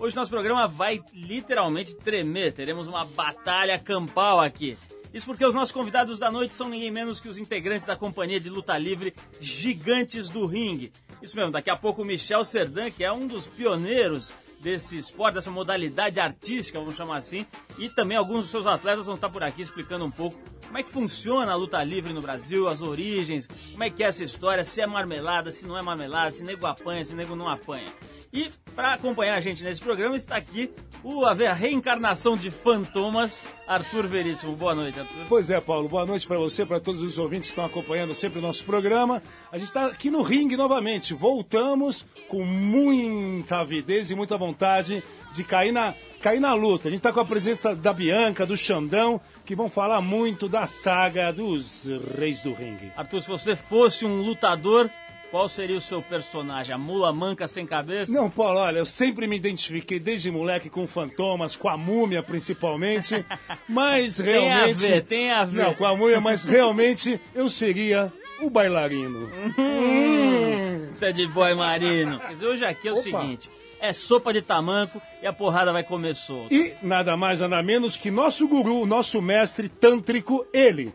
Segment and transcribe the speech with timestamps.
[0.00, 2.52] Hoje nosso programa vai literalmente tremer.
[2.52, 4.78] Teremos uma batalha campal aqui.
[5.12, 8.38] Isso porque os nossos convidados da noite são ninguém menos que os integrantes da companhia
[8.38, 10.92] de luta livre Gigantes do Ringue.
[11.20, 15.34] Isso mesmo, daqui a pouco o Michel Serdan, que é um dos pioneiros desse esporte,
[15.34, 17.44] dessa modalidade artística, vamos chamar assim,
[17.76, 20.38] e também alguns dos seus atletas vão estar por aqui explicando um pouco
[20.68, 24.06] como é que funciona a luta livre no Brasil, as origens, como é que é
[24.06, 27.48] essa história, se é marmelada, se não é marmelada, se nego apanha, se nego não
[27.48, 27.88] apanha.
[28.30, 30.70] E para acompanhar a gente nesse programa está aqui
[31.02, 34.54] o a reencarnação de Fantomas, Arthur Veríssimo.
[34.54, 35.24] Boa noite, Arthur.
[35.26, 35.88] Pois é, Paulo.
[35.88, 39.22] Boa noite para você, para todos os ouvintes que estão acompanhando sempre o nosso programa.
[39.50, 41.14] A gente está aqui no ringue novamente.
[41.14, 46.88] Voltamos com muita avidez e muita vontade de cair na, cair na luta.
[46.88, 50.66] A gente está com a presença da Bianca, do Xandão, que vão falar muito da
[50.66, 52.92] saga dos Reis do Ringue.
[52.96, 54.90] Arthur, se você fosse um lutador,
[55.30, 56.74] qual seria o seu personagem?
[56.74, 58.12] A mula manca sem cabeça?
[58.12, 63.24] Não, Paulo, olha, eu sempre me identifiquei desde moleque com fantomas, com a múmia principalmente,
[63.68, 64.80] mas realmente...
[64.80, 65.62] Tem a ver, tem a ver.
[65.62, 69.28] Não, com a múmia, mas realmente eu seria o bailarino.
[69.58, 72.20] Hum, tá de boy marino.
[72.22, 73.02] Mas hoje aqui é o Opa.
[73.02, 76.54] seguinte, é sopa de tamanco e a porrada vai comer solto.
[76.54, 80.92] E nada mais, nada menos que nosso guru, nosso mestre tântrico, ele,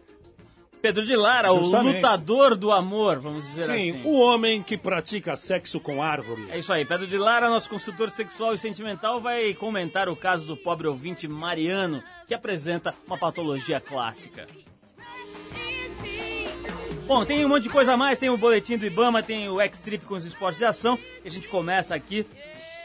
[0.84, 1.94] Pedro de Lara, Justamente.
[1.94, 3.92] o lutador do amor, vamos dizer Sim, assim.
[3.94, 6.50] Sim, o homem que pratica sexo com árvores.
[6.50, 10.46] É isso aí, Pedro de Lara, nosso consultor sexual e sentimental, vai comentar o caso
[10.46, 14.46] do pobre ouvinte Mariano, que apresenta uma patologia clássica.
[17.08, 19.62] Bom, tem um monte de coisa a mais, tem o boletim do Ibama, tem o
[19.62, 22.28] X-Trip com os esportes de ação, e a gente começa aqui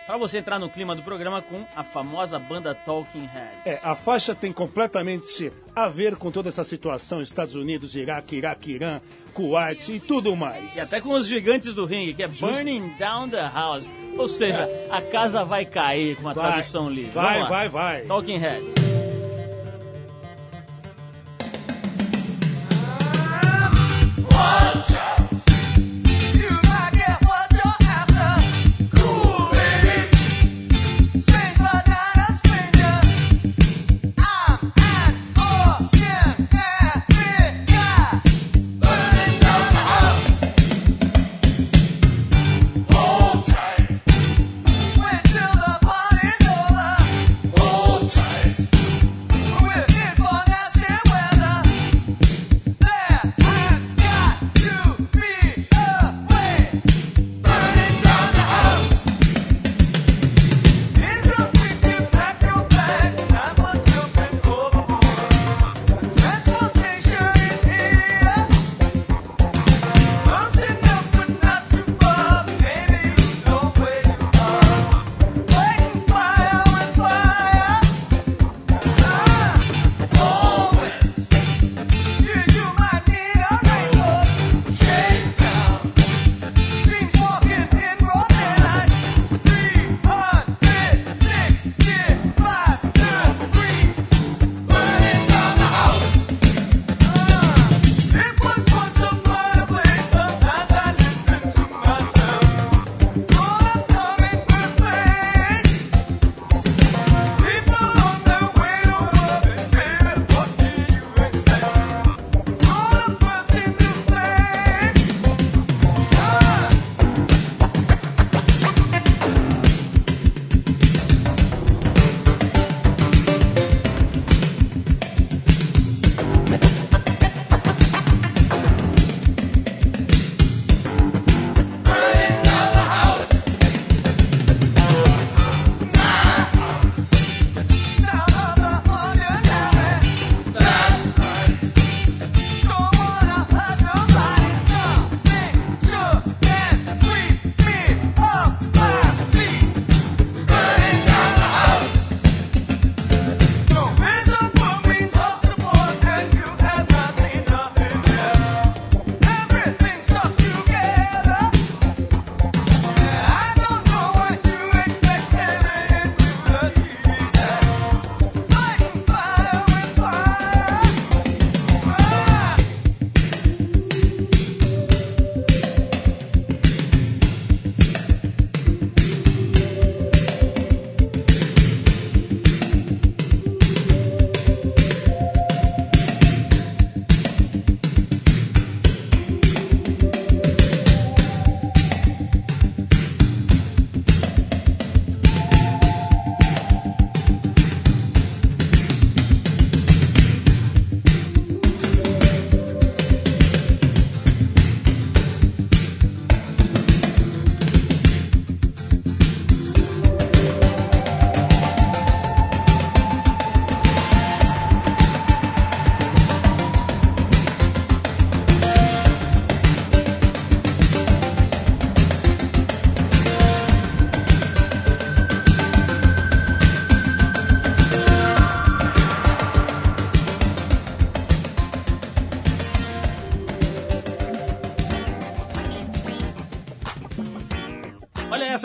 [0.09, 3.67] para você entrar no clima do programa com a famosa banda Talking Heads.
[3.67, 8.73] É, a faixa tem completamente a ver com toda essa situação, Estados Unidos, Iraque, Iraque,
[8.73, 9.03] Irã,
[9.35, 10.77] Kuwait e tudo mais.
[10.77, 13.91] E até com os gigantes do ringue, que é Burning Down the House.
[14.17, 14.89] Ou seja, é.
[14.91, 17.11] a casa vai cair com vai, tradução livre.
[17.11, 18.03] Vai, vai, vai.
[18.07, 18.88] Talking Heads.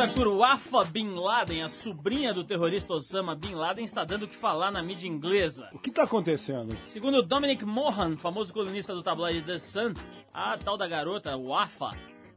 [0.03, 4.35] Arthur, Wafa Bin Laden, a sobrinha do terrorista Osama Bin Laden, está dando o que
[4.35, 5.69] falar na mídia inglesa.
[5.71, 6.77] O que está acontecendo?
[6.85, 9.93] Segundo Dominic Mohan, famoso colunista do tabloide The Sun,
[10.33, 11.91] a tal da garota, Wafa,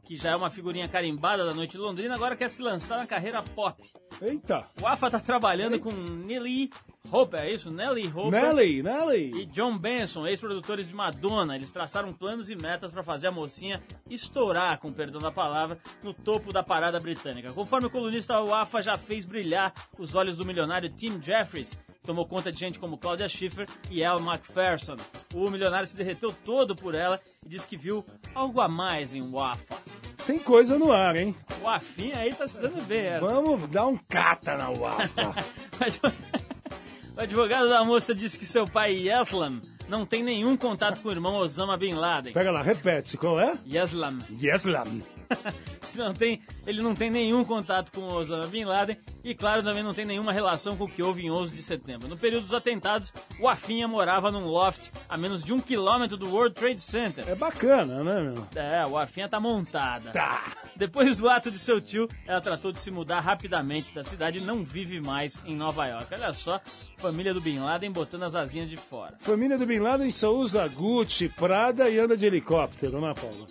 [0.04, 3.42] que já é uma figurinha carimbada da noite londrina, agora quer se lançar na carreira
[3.42, 3.82] pop.
[4.22, 4.64] Eita!
[4.80, 5.84] O AFA tá trabalhando Eita.
[5.84, 6.70] com Nelly
[7.10, 7.70] Hopper, é isso?
[7.70, 8.30] Nelly Hopper.
[8.30, 9.42] Nelly, Nelly.
[9.42, 11.54] E John Benson, ex-produtores de Madonna.
[11.54, 16.12] Eles traçaram planos e metas para fazer a mocinha estourar, com perdão da palavra, no
[16.12, 17.52] topo da parada britânica.
[17.52, 22.26] Conforme o colunista, o AFA já fez brilhar os olhos do milionário Tim Jeffries, tomou
[22.26, 24.96] conta de gente como Claudia Schiffer e Elle Macpherson.
[25.34, 28.04] O milionário se derreteu todo por ela e disse que viu
[28.34, 29.76] algo a mais em Wafa.
[30.26, 31.36] Tem coisa no ar, hein?
[31.62, 33.06] O Afinha aí tá se dando bem.
[33.06, 33.20] É.
[33.20, 35.34] Vamos dar um cata na Wafa.
[35.78, 36.00] Mas,
[37.16, 41.12] o advogado da moça disse que seu pai, Yeslam, não tem nenhum contato com o
[41.12, 42.32] irmão Osama Bin Laden.
[42.32, 43.58] Pega lá, repete, qual é?
[43.66, 44.18] Yeslam.
[44.30, 45.02] Yeslam.
[45.94, 49.94] não tem, ele não tem nenhum contato com Osama Bin Laden e, claro, também não
[49.94, 52.08] tem nenhuma relação com o que houve em 11 de setembro.
[52.08, 56.28] No período dos atentados, o Afinha morava num loft a menos de um quilômetro do
[56.30, 57.28] World Trade Center.
[57.28, 58.46] É bacana, né, meu?
[58.54, 60.10] É, o Afinha tá montada.
[60.10, 60.52] Tá.
[60.76, 64.42] Depois do ato de seu tio, ela tratou de se mudar rapidamente da cidade e
[64.42, 66.06] não vive mais em Nova York.
[66.12, 66.60] Olha só,
[66.98, 69.14] família do Bin Laden botando as asinhas de fora.
[69.20, 73.46] Família do Bin Laden só usa Gucci, Prada e anda de helicóptero, né, Paulo?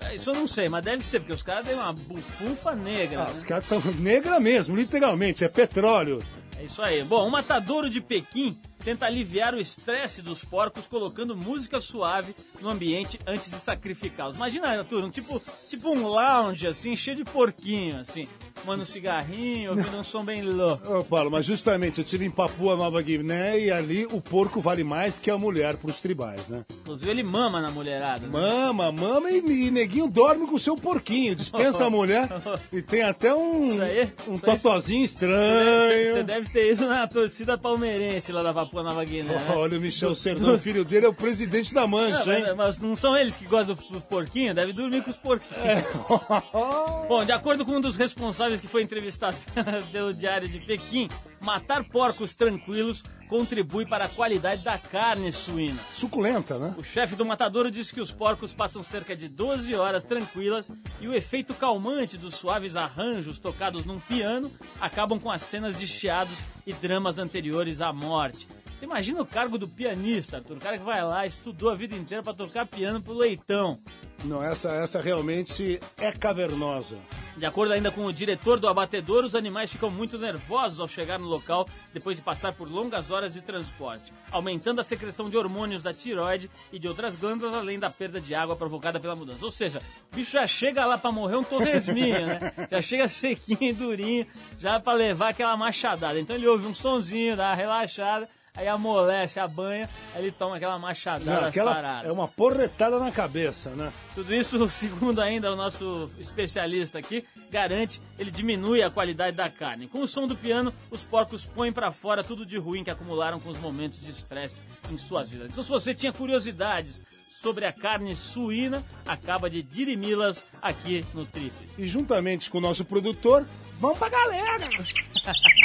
[0.00, 3.22] É, isso eu não sei, mas deve ser, porque os caras têm uma bufufa negra.
[3.22, 3.32] Ah, né?
[3.32, 6.22] Os caras estão negra mesmo, literalmente, é petróleo.
[6.58, 7.02] É isso aí.
[7.02, 12.68] Bom, um matadouro de Pequim tenta aliviar o estresse dos porcos colocando música suave no
[12.68, 14.36] ambiente antes de sacrificá-los.
[14.36, 18.28] Imagina, Arthur, um tipo, tipo um lounge, assim, cheio de porquinho, assim,
[18.64, 20.98] fumando um cigarrinho, ouvindo um som bem louco.
[20.98, 24.84] Ô, Paulo, mas justamente, eu tive em Papua Nova Guiné e ali o porco vale
[24.84, 26.64] mais que a mulher pros tribais, né?
[26.82, 28.26] Inclusive ele mama na mulherada.
[28.26, 28.32] Né?
[28.32, 32.28] Mama, mama e, e neguinho dorme com o seu porquinho, dispensa a mulher
[32.72, 36.12] e tem até um, aí, um totozinho estranho.
[36.12, 39.34] Você deve, deve ter ido na torcida palmeirense lá da Papua Papua Nova Guiné.
[39.34, 39.46] Né?
[39.50, 42.54] Olha, o Michel Serdão, filho dele, é o presidente da Mancha, não, hein?
[42.56, 45.62] Mas não são eles que gostam dos porquinhos, deve dormir com os porquinhos.
[45.62, 45.84] É.
[47.06, 49.36] Bom, de acordo com um dos responsáveis que foi entrevistado
[49.92, 51.08] pelo Diário de Pequim,
[51.40, 55.80] matar porcos tranquilos contribui para a qualidade da carne suína.
[55.94, 56.74] Suculenta, né?
[56.76, 60.70] O chefe do matadouro disse que os porcos passam cerca de 12 horas tranquilas
[61.00, 65.86] e o efeito calmante dos suaves arranjos tocados num piano acabam com as cenas de
[65.86, 68.46] chiados e dramas anteriores à morte.
[68.84, 70.58] Você imagina o cargo do pianista, Arthur?
[70.58, 73.80] O cara que vai lá, estudou a vida inteira para tocar piano pro leitão.
[74.24, 76.98] Não, essa, essa realmente é cavernosa.
[77.34, 81.18] De acordo ainda com o diretor do abatedor, os animais ficam muito nervosos ao chegar
[81.18, 85.82] no local depois de passar por longas horas de transporte, aumentando a secreção de hormônios
[85.82, 89.44] da tiroide e de outras glândulas, além da perda de água provocada pela mudança.
[89.44, 89.80] Ou seja,
[90.12, 92.52] o bicho já chega lá para morrer um torresminho, né?
[92.70, 94.26] Já chega sequinho e durinho,
[94.58, 96.18] já para levar aquela machadada.
[96.20, 100.56] Então ele ouve um sonzinho, dá uma relaxada aí amolece a banha, aí ele toma
[100.56, 102.08] aquela machadada Não, aquela sarada.
[102.08, 103.92] É uma porretada na cabeça, né?
[104.14, 109.88] Tudo isso, segundo ainda o nosso especialista aqui, garante, ele diminui a qualidade da carne.
[109.88, 113.40] Com o som do piano, os porcos põem para fora tudo de ruim que acumularam
[113.40, 115.50] com os momentos de estresse em suas vidas.
[115.50, 121.52] Então se você tinha curiosidades sobre a carne suína, acaba de dirimi-las aqui no Trip.
[121.76, 123.44] E juntamente com o nosso produtor,
[123.80, 124.68] vamos pra galera!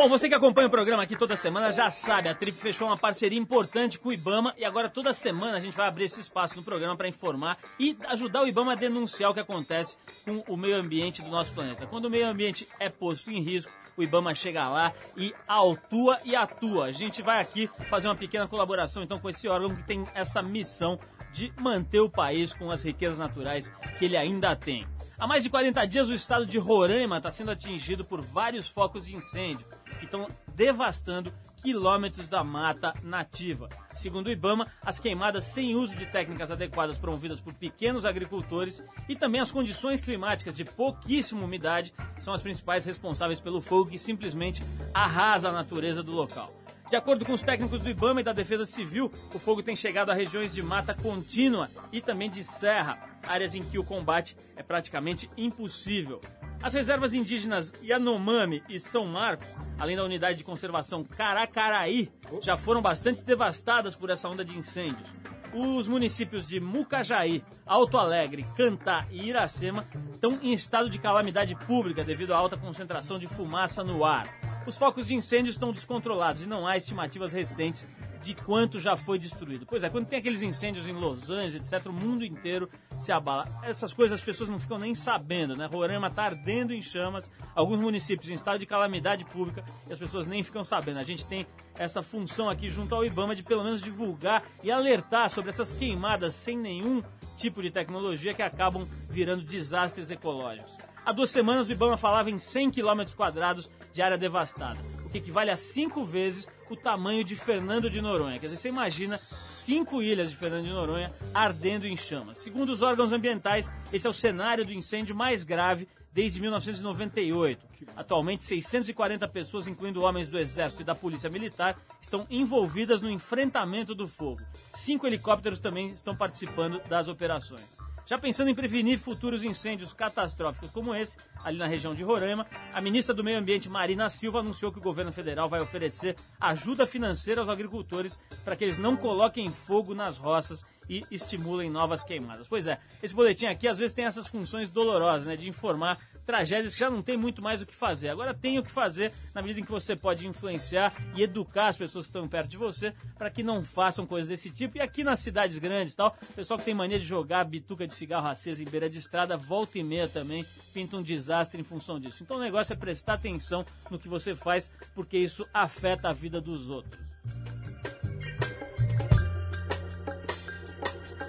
[0.00, 2.96] Bom, você que acompanha o programa aqui toda semana já sabe, a Trip fechou uma
[2.96, 6.56] parceria importante com o Ibama e agora toda semana a gente vai abrir esse espaço
[6.56, 10.56] no programa para informar e ajudar o Ibama a denunciar o que acontece com o
[10.56, 11.86] meio ambiente do nosso planeta.
[11.86, 16.34] Quando o meio ambiente é posto em risco, o Ibama chega lá e autua e
[16.34, 16.86] atua.
[16.86, 20.40] A gente vai aqui fazer uma pequena colaboração então com esse órgão que tem essa
[20.40, 20.98] missão
[21.30, 24.88] de manter o país com as riquezas naturais que ele ainda tem.
[25.18, 29.04] Há mais de 40 dias, o estado de Roraima está sendo atingido por vários focos
[29.04, 29.66] de incêndio
[29.98, 31.32] que estão devastando
[31.62, 33.68] quilômetros da mata nativa.
[33.92, 39.14] Segundo o Ibama, as queimadas sem uso de técnicas adequadas promovidas por pequenos agricultores e
[39.14, 44.62] também as condições climáticas de pouquíssima umidade são as principais responsáveis pelo fogo que simplesmente
[44.94, 46.54] arrasa a natureza do local.
[46.90, 50.10] De acordo com os técnicos do IBAMA e da Defesa Civil, o fogo tem chegado
[50.10, 54.62] a regiões de mata contínua e também de serra, áreas em que o combate é
[54.62, 56.20] praticamente impossível.
[56.62, 59.48] As reservas indígenas Yanomami e São Marcos,
[59.78, 62.12] além da unidade de conservação Caracaraí,
[62.42, 65.08] já foram bastante devastadas por essa onda de incêndios.
[65.52, 72.04] Os municípios de Mucajaí, Alto Alegre, Cantá e Iracema estão em estado de calamidade pública
[72.04, 74.28] devido à alta concentração de fumaça no ar.
[74.66, 77.86] Os focos de incêndio estão descontrolados e não há estimativas recentes
[78.22, 79.66] de quanto já foi destruído.
[79.66, 83.48] Pois é, quando tem aqueles incêndios em Los Angeles, etc., o mundo inteiro se abala.
[83.62, 85.66] Essas coisas as pessoas não ficam nem sabendo, né?
[85.66, 90.26] Roraima está ardendo em chamas, alguns municípios em estado de calamidade pública e as pessoas
[90.26, 90.98] nem ficam sabendo.
[90.98, 91.46] A gente tem
[91.78, 96.34] essa função aqui junto ao IBAMA de pelo menos divulgar e alertar sobre essas queimadas
[96.34, 97.02] sem nenhum
[97.36, 100.76] tipo de tecnologia que acabam virando desastres ecológicos.
[101.04, 105.18] Há duas semanas o IBAMA falava em 100 km quadrados de área devastada, o que
[105.18, 108.38] equivale a cinco vezes o tamanho de Fernando de Noronha.
[108.38, 112.38] Quer dizer, você imagina cinco ilhas de Fernando de Noronha ardendo em chamas.
[112.38, 117.66] Segundo os órgãos ambientais, esse é o cenário do incêndio mais grave desde 1998.
[117.96, 123.94] Atualmente, 640 pessoas, incluindo homens do Exército e da Polícia Militar, estão envolvidas no enfrentamento
[123.94, 124.40] do fogo.
[124.72, 127.78] Cinco helicópteros também estão participando das operações.
[128.10, 132.80] Já pensando em prevenir futuros incêndios catastróficos como esse, ali na região de Roraima, a
[132.80, 137.40] ministra do Meio Ambiente, Marina Silva, anunciou que o governo federal vai oferecer ajuda financeira
[137.40, 142.48] aos agricultores para que eles não coloquem fogo nas roças e estimulem novas queimadas.
[142.48, 146.74] Pois é, esse boletim aqui às vezes tem essas funções dolorosas, né, de informar tragédias
[146.74, 148.08] que já não tem muito mais o que fazer.
[148.08, 151.76] Agora tem o que fazer na medida em que você pode influenciar e educar as
[151.76, 154.78] pessoas que estão perto de você para que não façam coisas desse tipo.
[154.78, 158.26] E aqui nas cidades grandes tal, pessoal que tem mania de jogar bituca de cigarro
[158.26, 160.44] acesa em beira de estrada, volta e meia também
[160.74, 162.22] pinta um desastre em função disso.
[162.22, 166.40] Então o negócio é prestar atenção no que você faz, porque isso afeta a vida
[166.40, 166.98] dos outros.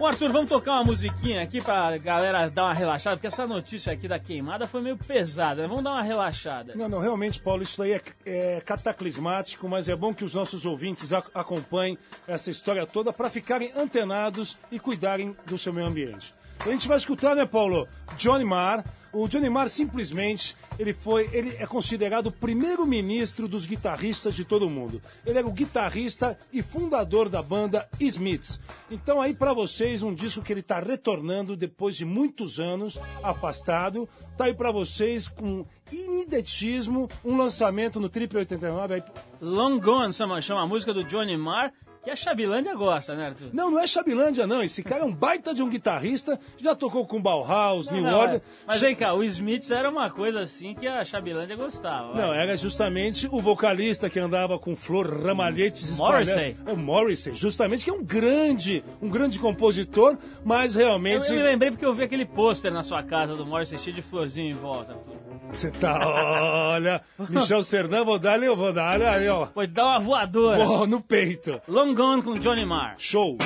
[0.01, 3.93] Bom, Arthur, vamos tocar uma musiquinha aqui pra galera dar uma relaxada, porque essa notícia
[3.93, 5.67] aqui da queimada foi meio pesada, né?
[5.67, 6.74] Vamos dar uma relaxada.
[6.75, 10.65] Não, não, realmente, Paulo, isso aí é, é cataclismático, mas é bom que os nossos
[10.65, 16.34] ouvintes acompanhem essa história toda para ficarem antenados e cuidarem do seu meio ambiente.
[16.63, 17.88] A gente vai escutar, né, Paulo?
[18.18, 18.86] Johnny Marr.
[19.12, 24.46] O Johnny Marr simplesmente ele foi, ele é considerado o primeiro ministro dos guitarristas de
[24.46, 25.01] todo mundo.
[25.25, 28.60] Ele era o guitarrista e fundador da banda Smiths.
[28.89, 34.08] Então aí para vocês um disco que ele está retornando depois de muitos anos afastado.
[34.38, 39.03] Tá aí para vocês com ineditismo um lançamento no Triple 89 aí...
[39.41, 43.50] Long Gone chama, chama a música do Johnny Marr que a Chabilândia gosta, né, Arthur?
[43.53, 44.63] Não, não é Chabilândia, não.
[44.63, 48.20] Esse cara é um baita de um guitarrista, já tocou com Bauhaus, não, New não,
[48.20, 48.38] Order.
[48.38, 48.41] É.
[48.65, 52.15] Mas vem cá, o Smiths era uma coisa assim que a Chabilândia gostava.
[52.15, 56.55] Não, era justamente o vocalista que andava com flor, ramalhetes Morrissey.
[56.65, 61.29] É o Morrissey, justamente, que é um grande, um grande compositor, mas realmente...
[61.29, 63.96] Eu, eu me lembrei porque eu vi aquele pôster na sua casa do Morrissey cheio
[63.96, 65.22] de florzinho em volta, Arthur.
[65.51, 66.00] Você tá,
[66.74, 69.48] olha, Michel Sernan, vou dar ali, eu vou dar, ali, ó.
[69.48, 70.65] Pode dar uma voadora.
[70.65, 71.62] Oh, no peito.
[71.67, 72.96] Long Gone com Johnny Marr.
[72.98, 73.38] Show.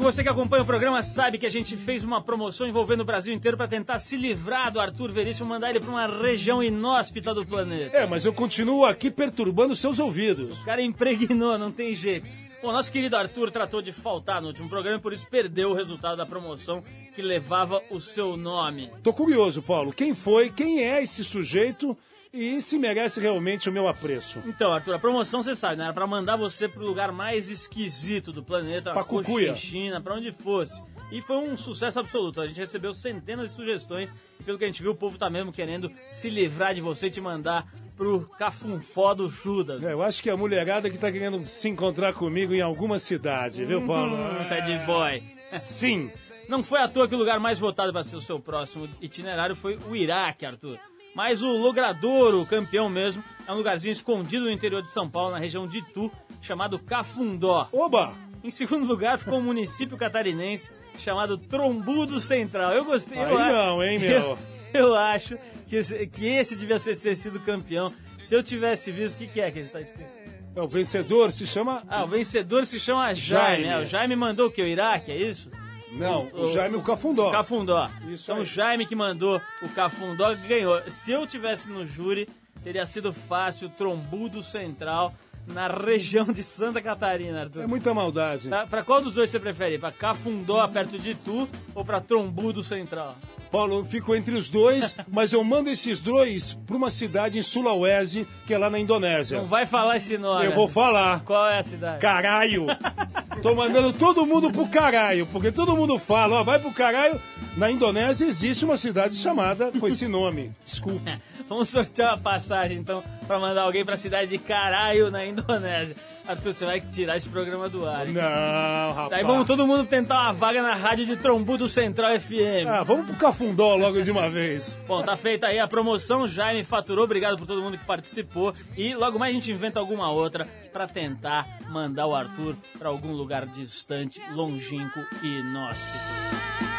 [0.00, 3.04] Amigo, você que acompanha o programa sabe que a gente fez uma promoção envolvendo o
[3.04, 7.34] Brasil inteiro para tentar se livrar do Arthur Veríssimo, mandar ele para uma região inóspita
[7.34, 7.96] do planeta.
[7.96, 10.60] É, mas eu continuo aqui perturbando seus ouvidos.
[10.60, 12.26] O cara impregnou, não tem jeito.
[12.62, 15.74] Bom, nosso querido Arthur tratou de faltar no último programa e por isso perdeu o
[15.74, 16.82] resultado da promoção
[17.14, 18.90] que levava o seu nome.
[19.02, 19.92] Tô curioso, Paulo.
[19.92, 20.50] Quem foi?
[20.50, 21.96] Quem é esse sujeito?
[22.32, 24.40] E se merece realmente o meu apreço?
[24.46, 25.84] Então, Arthur, a promoção você sabe, né?
[25.84, 29.54] Era pra mandar você pro lugar mais esquisito do planeta, pra Cucuia.
[29.54, 30.80] China, pra onde fosse.
[31.10, 32.40] E foi um sucesso absoluto.
[32.40, 34.14] A gente recebeu centenas de sugestões.
[34.44, 37.10] Pelo que a gente viu, o povo tá mesmo querendo se livrar de você e
[37.10, 37.66] te mandar
[37.96, 39.82] pro cafunfó do Judas.
[39.82, 42.98] É, eu acho que é a mulherada que tá querendo se encontrar comigo em alguma
[42.98, 44.14] cidade, viu, Paulo?
[44.14, 45.20] Hum, tá de boy.
[45.58, 46.10] Sim.
[46.48, 49.56] Não foi à toa que o lugar mais votado para ser o seu próximo itinerário
[49.56, 50.78] foi o Iraque, Arthur.
[51.14, 55.32] Mas o Logradouro, o campeão mesmo, é um lugarzinho escondido no interior de São Paulo,
[55.32, 57.68] na região de Itu, chamado Cafundó.
[57.72, 58.14] Oba!
[58.42, 62.72] Em segundo lugar ficou um município catarinense chamado Trombudo Central.
[62.72, 63.18] Eu gostei.
[63.18, 64.10] Aí eu, não, hein, meu?
[64.10, 64.38] Eu,
[64.72, 67.92] eu acho que esse, que esse devia ser, ter sido campeão.
[68.18, 70.10] Se eu tivesse visto, o que, que é que ele está escrito?
[70.54, 71.82] É, o vencedor se chama.
[71.88, 73.64] Ah, o vencedor se chama Jaime.
[73.64, 73.66] Jaime.
[73.66, 74.62] É, o Jaime mandou o que?
[74.62, 75.50] O Iraque, é isso?
[75.92, 77.30] Não, o, Jaime o Cafundó.
[77.30, 77.88] Cafundó.
[78.08, 78.42] Isso então aí.
[78.42, 80.80] o Jaime que mandou o Cafundó ganhou.
[80.90, 82.28] Se eu tivesse no júri,
[82.62, 85.14] teria sido fácil, trombudo central
[85.46, 87.62] na região de Santa Catarina, Arthur.
[87.62, 88.48] É muita maldade.
[88.48, 89.78] Pra, pra qual dos dois você prefere?
[89.78, 93.16] Pra Cafundó, perto de Tu, ou pra Trombudo Central?
[93.50, 97.42] Paulo, eu fico entre os dois, mas eu mando esses dois pra uma cidade em
[97.42, 99.38] Sulawesi, que é lá na Indonésia.
[99.38, 100.46] Não vai falar esse nome.
[100.46, 101.20] Eu vou falar.
[101.24, 102.00] Qual é a cidade?
[102.00, 102.66] Caralho!
[103.42, 107.18] Tô mandando todo mundo pro caralho, porque todo mundo fala, ó, vai pro caralho.
[107.56, 110.52] Na Indonésia existe uma cidade chamada com esse nome.
[110.64, 111.18] Desculpa.
[111.48, 115.96] Vamos sortear uma passagem, então, pra mandar alguém pra cidade de Caralho, na Indonésia.
[116.26, 118.12] Arthur, você vai tirar esse programa do ar, hein?
[118.14, 119.10] Não, rapaz.
[119.10, 122.68] Daí vamos todo mundo tentar uma vaga na rádio de Trombudo Central FM.
[122.68, 124.78] Ah, vamos pro Cafundó logo de uma vez.
[124.86, 128.54] Bom, tá feita aí a promoção, Jaime faturou, obrigado por todo mundo que participou.
[128.76, 133.12] E logo mais a gente inventa alguma outra pra tentar mandar o Arthur pra algum
[133.12, 136.69] lugar distante, longínquo e inóspito.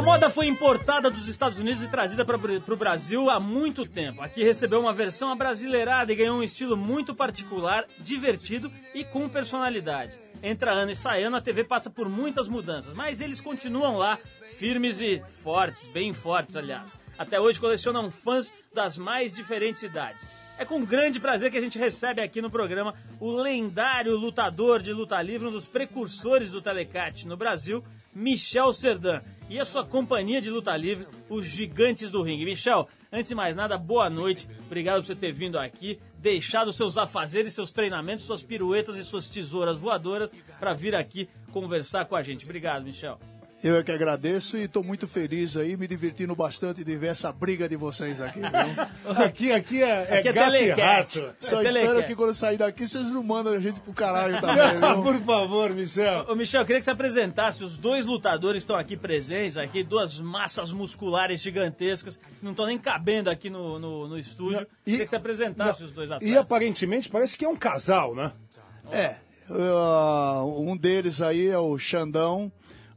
[0.00, 4.22] A moda foi importada dos Estados Unidos e trazida para o Brasil há muito tempo.
[4.22, 10.18] Aqui recebeu uma versão abrasileirada e ganhou um estilo muito particular, divertido e com personalidade.
[10.42, 14.18] Entra ano e sai ano, a TV passa por muitas mudanças, mas eles continuam lá,
[14.56, 16.98] firmes e fortes, bem fortes, aliás.
[17.18, 20.26] Até hoje colecionam fãs das mais diferentes idades.
[20.56, 24.94] É com grande prazer que a gente recebe aqui no programa o lendário lutador de
[24.94, 27.84] luta livre, um dos precursores do Telecate no Brasil,
[28.14, 29.20] Michel Serdan.
[29.50, 32.44] E a sua companhia de luta livre, os Gigantes do Ringue.
[32.44, 34.48] Michel, antes de mais nada, boa noite.
[34.64, 39.26] Obrigado por você ter vindo aqui, deixado seus afazeres, seus treinamentos, suas piruetas e suas
[39.26, 42.44] tesouras voadoras para vir aqui conversar com a gente.
[42.44, 43.18] Obrigado, Michel.
[43.62, 47.30] Eu é que agradeço e estou muito feliz aí, me divertindo bastante de ver essa
[47.30, 48.48] briga de vocês aqui, viu?
[49.22, 51.30] Aqui, aqui é, é Aqui é gato e rato.
[51.40, 54.62] Só É espero que quando sair daqui vocês não mandam a gente pro caralho também,
[54.80, 55.02] Ah, viu?
[55.02, 56.24] Por favor, Michel.
[56.28, 57.62] Ô, Michel, eu queria que você apresentasse.
[57.62, 62.78] Os dois lutadores estão aqui presentes, aqui, duas massas musculares gigantescas, que não estão nem
[62.78, 64.66] cabendo aqui no, no, no estúdio.
[64.86, 66.34] E- queria que você apresentasse os dois atletas.
[66.34, 68.32] E aparentemente parece que é um casal, né?
[68.90, 69.16] É,
[69.50, 72.50] uh, um deles aí é o Xandão.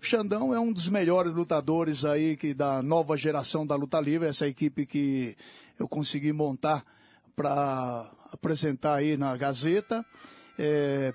[0.05, 4.47] Xandão é um dos melhores lutadores aí que da nova geração da luta livre, essa
[4.47, 5.35] equipe que
[5.79, 6.83] eu consegui montar
[7.35, 10.05] para apresentar aí na Gazeta.
[10.59, 11.13] É,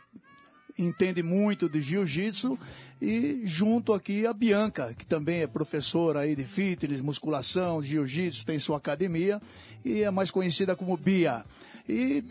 [0.78, 2.58] entende muito de jiu-jitsu
[3.00, 8.58] e junto aqui a Bianca, que também é professora aí de fitness, musculação, jiu-jitsu, tem
[8.58, 9.40] sua academia
[9.84, 11.44] e é mais conhecida como Bia.
[11.88, 12.24] E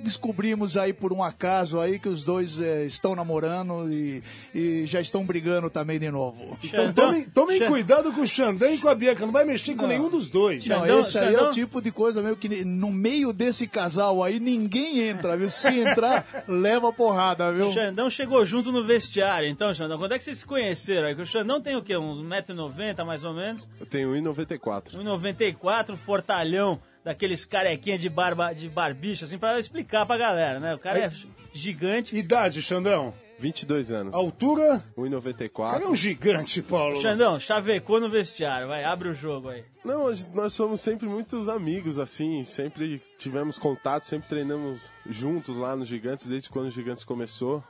[0.00, 4.22] descobrimos aí por um acaso aí que os dois eh, estão namorando e,
[4.54, 6.56] e já estão brigando também de novo.
[6.62, 9.24] Então tomem, tomem cuidado com o Xandão e com a Bianca.
[9.26, 10.66] Não vai mexer com nenhum dos dois.
[10.66, 13.66] Não, Xandão- esse aí é Xandão- o tipo de coisa mesmo que no meio desse
[13.66, 15.50] casal aí ninguém entra, viu?
[15.50, 17.68] Se entrar, leva porrada, viu?
[17.68, 21.08] O Xandão chegou junto no vestiário, então, Xandão, quando é que vocês se conheceram?
[21.08, 21.96] É o Xandão tem o quê?
[21.96, 23.68] Uns 1,90m mais ou menos?
[23.80, 24.92] Eu tenho 1,94.
[24.94, 30.74] 1,94, fortalhão, daqueles carequinha de barba, de barbicha, assim, pra explicar pra galera, né?
[30.74, 31.10] O cara é
[31.54, 32.14] gigante.
[32.14, 33.14] Idade, Xandão.
[33.38, 34.14] 22 anos.
[34.14, 34.82] Altura.
[34.94, 35.86] O cara é 1,94.
[35.86, 37.00] um gigante, Paulo.
[37.00, 39.64] Xandão, chavecou no vestiário, vai, abre o jogo aí.
[39.82, 42.44] Não, nós somos sempre muitos amigos, assim.
[42.44, 47.64] Sempre tivemos contato, sempre treinamos juntos lá nos Gigantes, desde quando os Gigantes começou.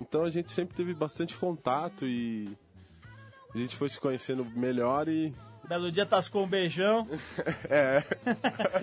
[0.00, 2.48] Então a gente sempre teve bastante contato e
[3.52, 5.34] a gente foi se conhecendo melhor e
[5.68, 7.08] Belo dia tascou um beijão.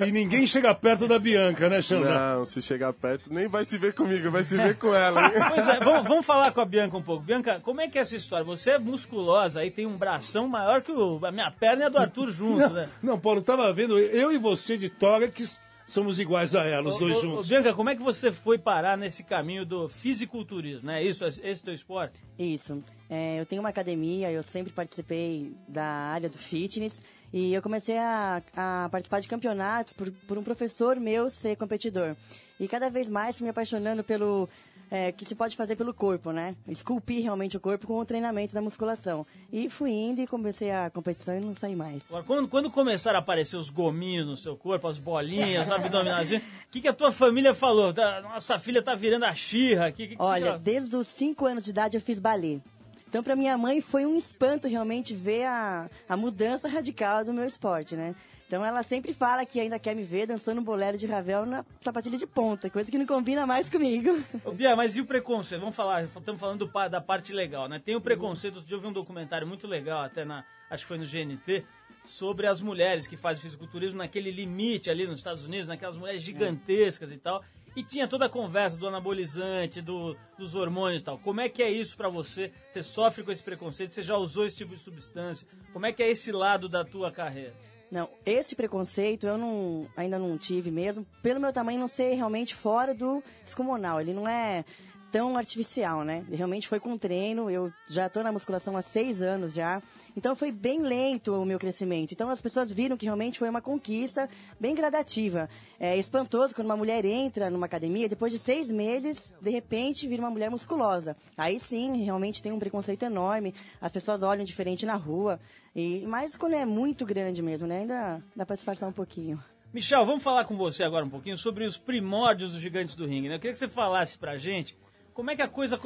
[0.05, 2.13] E ninguém chega perto da Bianca, né, Xandão?
[2.39, 5.25] Não, se chegar perto, nem vai se ver comigo, vai se ver com ela.
[5.25, 5.31] hein?
[5.53, 7.23] Pois é, vamos, vamos falar com a Bianca um pouco.
[7.23, 8.43] Bianca, como é que é essa história?
[8.45, 11.89] Você é musculosa, aí tem um bração maior que o- a minha perna e a
[11.89, 12.89] do Arthur juntos, Não, né?
[13.01, 15.59] não, Paulo, tava vendo, eu e você de tórax
[15.91, 17.45] somos iguais a ela, os dois ô, juntos.
[17.45, 21.03] ô, Bianca, como é que você foi parar nesse caminho do fisiculturismo, né?
[21.03, 22.21] Isso, esse teu esporte?
[22.39, 22.83] Isso.
[23.09, 27.01] É, eu tenho uma academia, eu sempre participei da área do fitness
[27.33, 32.15] e eu comecei a, a participar de campeonatos por, por um professor meu ser competidor.
[32.59, 34.47] E cada vez mais fui me apaixonando pelo
[34.93, 36.53] é, que se pode fazer pelo corpo, né?
[36.67, 39.25] Esculpir realmente o corpo com o treinamento da musculação.
[39.49, 42.03] E fui indo e comecei a competição e não saí mais.
[42.09, 46.41] Agora, quando, quando começaram a aparecer os gominhos no seu corpo, as bolinhas, abdominais, o
[46.69, 47.93] que, que a tua família falou?
[47.93, 49.91] Tá, Nossa filha tá virando a xirra.
[49.93, 52.59] Que, que, que- Olha, desde os 5 anos de idade eu fiz balé.
[53.07, 57.45] Então, para minha mãe, foi um espanto realmente ver a, a mudança radical do meu
[57.45, 58.15] esporte, né?
[58.51, 61.63] Então, ela sempre fala que ainda quer me ver dançando um bolero de Ravel na
[61.79, 64.09] sapatilha de ponta, coisa que não combina mais comigo.
[64.43, 65.61] Ô, Bia, mas e o preconceito?
[65.61, 67.79] Vamos falar, estamos falando do da parte legal, né?
[67.79, 70.87] Tem o preconceito, outro dia eu vi um documentário muito legal, até na, acho que
[70.89, 71.63] foi no GNT,
[72.03, 77.09] sobre as mulheres que fazem fisiculturismo naquele limite ali nos Estados Unidos, naquelas mulheres gigantescas
[77.09, 77.41] e tal.
[77.73, 81.17] E tinha toda a conversa do anabolizante, do, dos hormônios e tal.
[81.19, 82.51] Como é que é isso pra você?
[82.69, 83.91] Você sofre com esse preconceito?
[83.91, 85.47] Você já usou esse tipo de substância?
[85.71, 87.70] Como é que é esse lado da tua carreira?
[87.91, 92.55] Não, esse preconceito eu não, ainda não tive mesmo, pelo meu tamanho não ser realmente
[92.55, 93.99] fora do descomunal.
[93.99, 94.63] Ele não é
[95.11, 96.23] tão artificial, né?
[96.31, 99.81] Realmente foi com treino, eu já estou na musculação há seis anos já,
[100.15, 102.13] então foi bem lento o meu crescimento.
[102.13, 105.49] Então as pessoas viram que realmente foi uma conquista bem gradativa.
[105.79, 110.21] É espantoso quando uma mulher entra numa academia, depois de seis meses, de repente vira
[110.21, 111.15] uma mulher musculosa.
[111.37, 115.39] Aí sim, realmente tem um preconceito enorme, as pessoas olham diferente na rua,
[115.75, 117.79] e, mas quando é muito grande mesmo, né?
[117.79, 119.41] Ainda dá para disfarçar um pouquinho.
[119.73, 123.29] Michel, vamos falar com você agora um pouquinho sobre os primórdios dos gigantes do ringue,
[123.29, 123.35] né?
[123.35, 124.75] Eu queria que você falasse pra gente
[125.13, 125.79] como é que a coisa.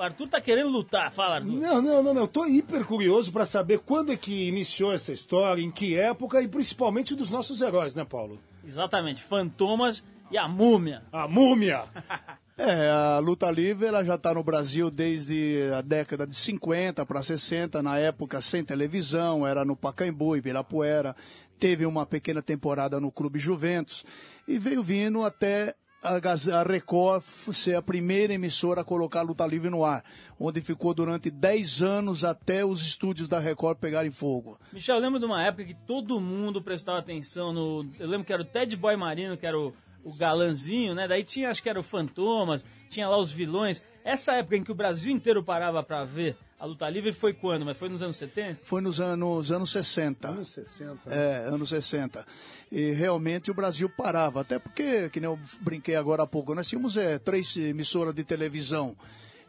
[0.00, 1.12] Arthur tá querendo lutar.
[1.12, 1.52] Fala, Arthur.
[1.52, 2.22] Não, não, não, não.
[2.22, 6.40] Eu tô hiper curioso pra saber quando é que iniciou essa história, em que época
[6.42, 8.40] e principalmente dos nossos heróis, né, Paulo?
[8.64, 11.02] Exatamente, Fantomas e a Múmia.
[11.12, 11.84] A múmia!
[12.58, 17.22] É, a luta livre ela já está no Brasil desde a década de 50 para
[17.22, 21.16] 60, na época sem televisão, era no Pacaembu, Ibirapuera,
[21.58, 24.04] teve uma pequena temporada no Clube Juventus
[24.46, 29.70] e veio vindo até a, Record ser a primeira emissora a colocar a luta livre
[29.70, 30.04] no ar,
[30.38, 34.58] onde ficou durante 10 anos até os estúdios da Record pegarem fogo.
[34.72, 37.86] Michel, eu lembro de uma época que todo mundo prestava atenção no.
[37.98, 41.06] Eu lembro que era o Ted Boy Marino, que era o, o galanzinho, né?
[41.06, 43.82] Daí tinha, acho que era o Fantomas, tinha lá os vilões.
[44.04, 47.64] Essa época em que o Brasil inteiro parava pra ver a luta livre foi quando?
[47.64, 48.60] Mas foi nos anos 70?
[48.62, 50.28] Foi nos anos, anos 60.
[50.28, 51.12] Anos 60.
[51.12, 52.24] É, anos 60.
[52.70, 56.68] E realmente o Brasil parava, até porque, que nem eu brinquei agora há pouco, nós
[56.68, 58.96] tínhamos é, três emissoras de televisão.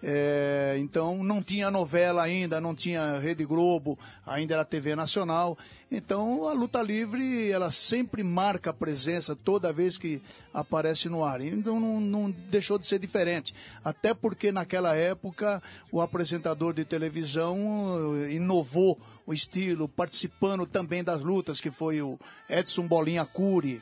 [0.05, 5.57] É, então não tinha novela ainda, não tinha Rede Globo, ainda era TV Nacional.
[5.89, 10.21] Então a luta livre ela sempre marca a presença toda vez que
[10.53, 11.39] aparece no ar.
[11.39, 13.55] Então não, não deixou de ser diferente.
[13.81, 17.57] Até porque naquela época o apresentador de televisão
[18.25, 23.81] eh, inovou o estilo, participando também das lutas, que foi o Edson Bolinha Cury.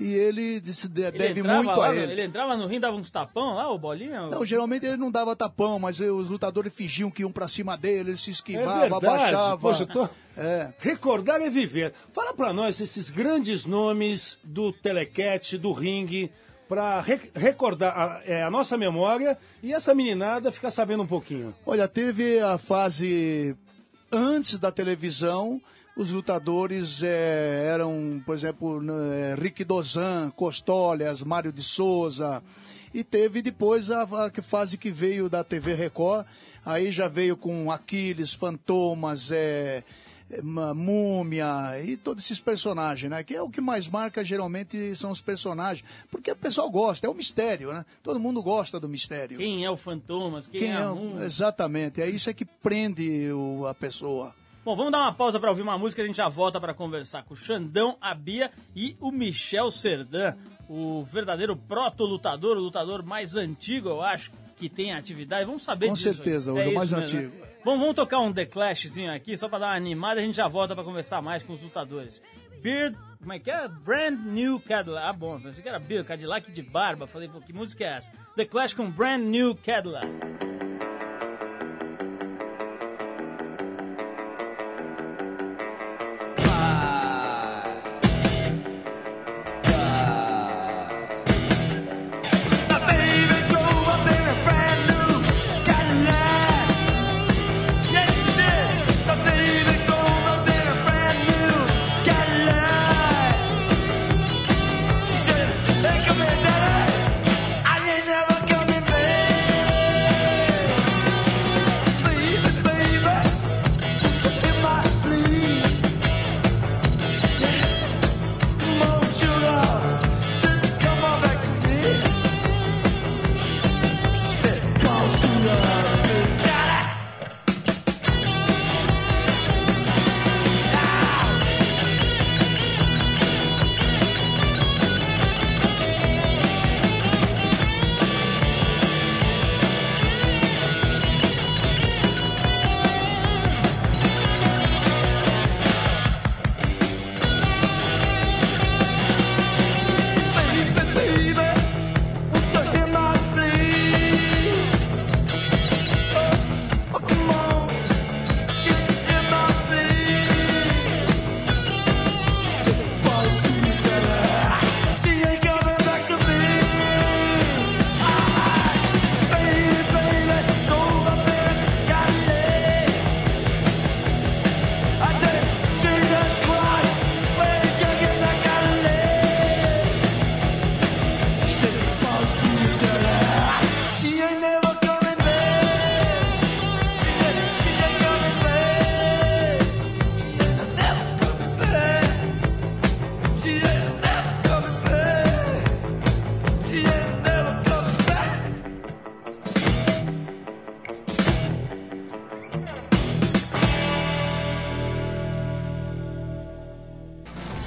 [0.00, 2.12] E ele disse, de- Ele deve entrava muito a no- ele.
[2.12, 4.22] ele entrava no ringue, dava uns tapão lá, o Bolinha?
[4.28, 8.10] Não, geralmente ele não dava tapão, mas os lutadores fingiam que iam pra cima dele,
[8.10, 9.06] ele se É esquivava, verdade.
[9.06, 9.58] abaixava.
[9.60, 10.08] Poxa, eu tô...
[10.36, 10.72] É.
[10.80, 11.92] Recordar é viver.
[12.12, 16.30] Fala pra nós esses grandes nomes do telecat, do ringue,
[16.68, 21.54] pra re- recordar a, é, a nossa memória e essa meninada ficar sabendo um pouquinho.
[21.64, 23.54] Olha, teve a fase
[24.10, 25.60] antes da televisão,
[25.96, 32.42] os lutadores eh, eram, por exemplo, né, Rick Dozan, Costolias, Mário de Souza.
[32.92, 36.26] E teve depois a, a fase que veio da TV Record,
[36.64, 39.82] aí já veio com Aquiles, Fantomas, eh,
[40.42, 43.22] Ma- Múmia e todos esses personagens, né?
[43.22, 47.10] Que é o que mais marca geralmente são os personagens, porque o pessoal gosta, é
[47.10, 47.84] o mistério, né?
[48.02, 49.38] Todo mundo gosta do mistério.
[49.38, 50.46] Quem é o Fantomas?
[50.46, 51.24] Quem, Quem é é o- Múmia?
[51.26, 54.34] Exatamente, é isso é que prende o- a pessoa.
[54.64, 57.22] Bom, vamos dar uma pausa pra ouvir uma música, a gente já volta pra conversar
[57.22, 60.34] com o Xandão, a Bia e o Michel Serdan,
[60.68, 65.44] o verdadeiro proto-lutador, o lutador mais antigo, eu acho, que tem atividade.
[65.44, 66.08] Vamos saber Com disso.
[66.08, 66.14] aí.
[66.14, 67.24] certeza, o É isso mais mesmo, né?
[67.26, 67.46] antigo.
[67.62, 70.48] Bom, vamos tocar um The Clashzinho aqui, só pra dar uma animada, a gente já
[70.48, 72.22] volta pra conversar mais com os lutadores.
[72.62, 73.68] Beard, como é que é?
[73.68, 75.06] Brand New Cadillac.
[75.06, 77.06] Ah, bom, pensei que era Beard, Cadillac de barba.
[77.06, 78.10] Falei, pô, que música é essa?
[78.34, 80.06] The Clash com Brand New Cadillac.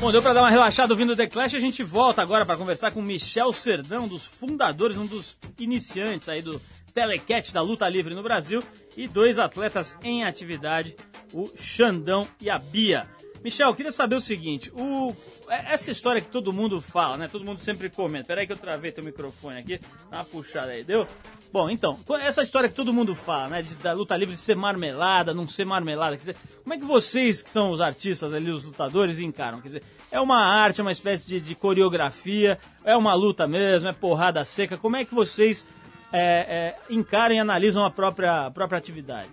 [0.08, 1.56] Bom, deu pra dar uma relaxada ouvindo The Clash.
[1.56, 6.42] A gente volta agora para conversar com Michel Serdão, dos fundadores, um dos iniciantes aí
[6.42, 6.62] do
[6.94, 8.64] Telecat da luta livre no Brasil
[8.96, 10.96] e dois atletas em atividade,
[11.34, 13.06] o Xandão e a Bia.
[13.44, 15.14] Michel, queria saber o seguinte, o,
[15.50, 17.28] é- essa história que todo mundo fala, né?
[17.28, 18.28] Todo mundo sempre comenta.
[18.28, 19.78] Peraí que eu travei teu microfone aqui,
[20.10, 21.06] dá uma puxada aí, deu?
[21.52, 23.62] Bom, então, essa história que todo mundo fala, né?
[23.62, 26.12] de- da luta livre de ser marmelada, não ser marmelada.
[26.18, 29.62] Quer dizer, como é que vocês, que são os artistas ali, os lutadores, encaram?
[29.62, 33.88] Quer dizer, é uma arte, é uma espécie de, de coreografia, é uma luta mesmo,
[33.88, 34.78] é porrada seca.
[34.78, 35.66] Como é que vocês
[36.12, 39.30] é, é, encaram e analisam a própria, a própria atividade?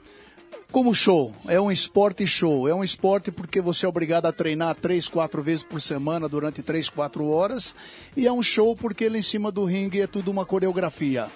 [0.71, 2.69] Como show, é um esporte show.
[2.69, 6.63] É um esporte porque você é obrigado a treinar três, quatro vezes por semana durante
[6.63, 7.75] três, quatro horas.
[8.17, 11.29] E é um show porque lá em cima do ringue é tudo uma coreografia.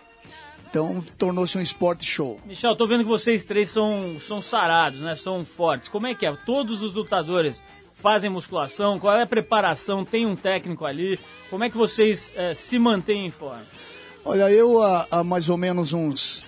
[0.68, 2.38] Então tornou-se um esporte show.
[2.44, 5.14] Michel, tô vendo que vocês três são, são sarados, né?
[5.14, 5.88] São fortes.
[5.88, 6.34] Como é que é?
[6.44, 7.62] Todos os lutadores
[7.94, 8.98] fazem musculação?
[8.98, 10.04] Qual é a preparação?
[10.04, 11.18] Tem um técnico ali?
[11.48, 13.64] Como é que vocês eh, se mantêm em forma?
[14.24, 16.46] Olha, eu há, há mais ou menos uns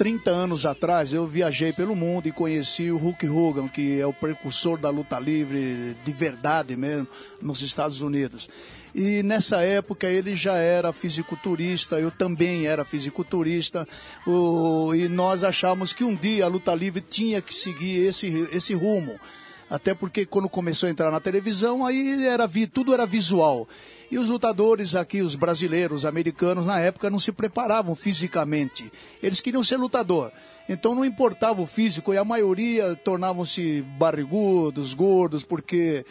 [0.00, 4.14] 30 anos atrás, eu viajei pelo mundo e conheci o Hulk Hogan, que é o
[4.14, 7.06] precursor da luta livre de verdade mesmo,
[7.42, 8.48] nos Estados Unidos.
[8.94, 13.86] E nessa época ele já era fisiculturista, eu também era fisiculturista,
[14.26, 18.72] o- e nós achamos que um dia a luta livre tinha que seguir esse, esse
[18.72, 19.20] rumo.
[19.68, 23.68] Até porque quando começou a entrar na televisão, aí era tudo era visual.
[24.10, 28.90] E os lutadores aqui, os brasileiros, os americanos, na época não se preparavam fisicamente.
[29.22, 30.32] Eles queriam ser lutador.
[30.72, 36.06] Então não importava o físico e a maioria tornavam-se barrigudos, gordos, porque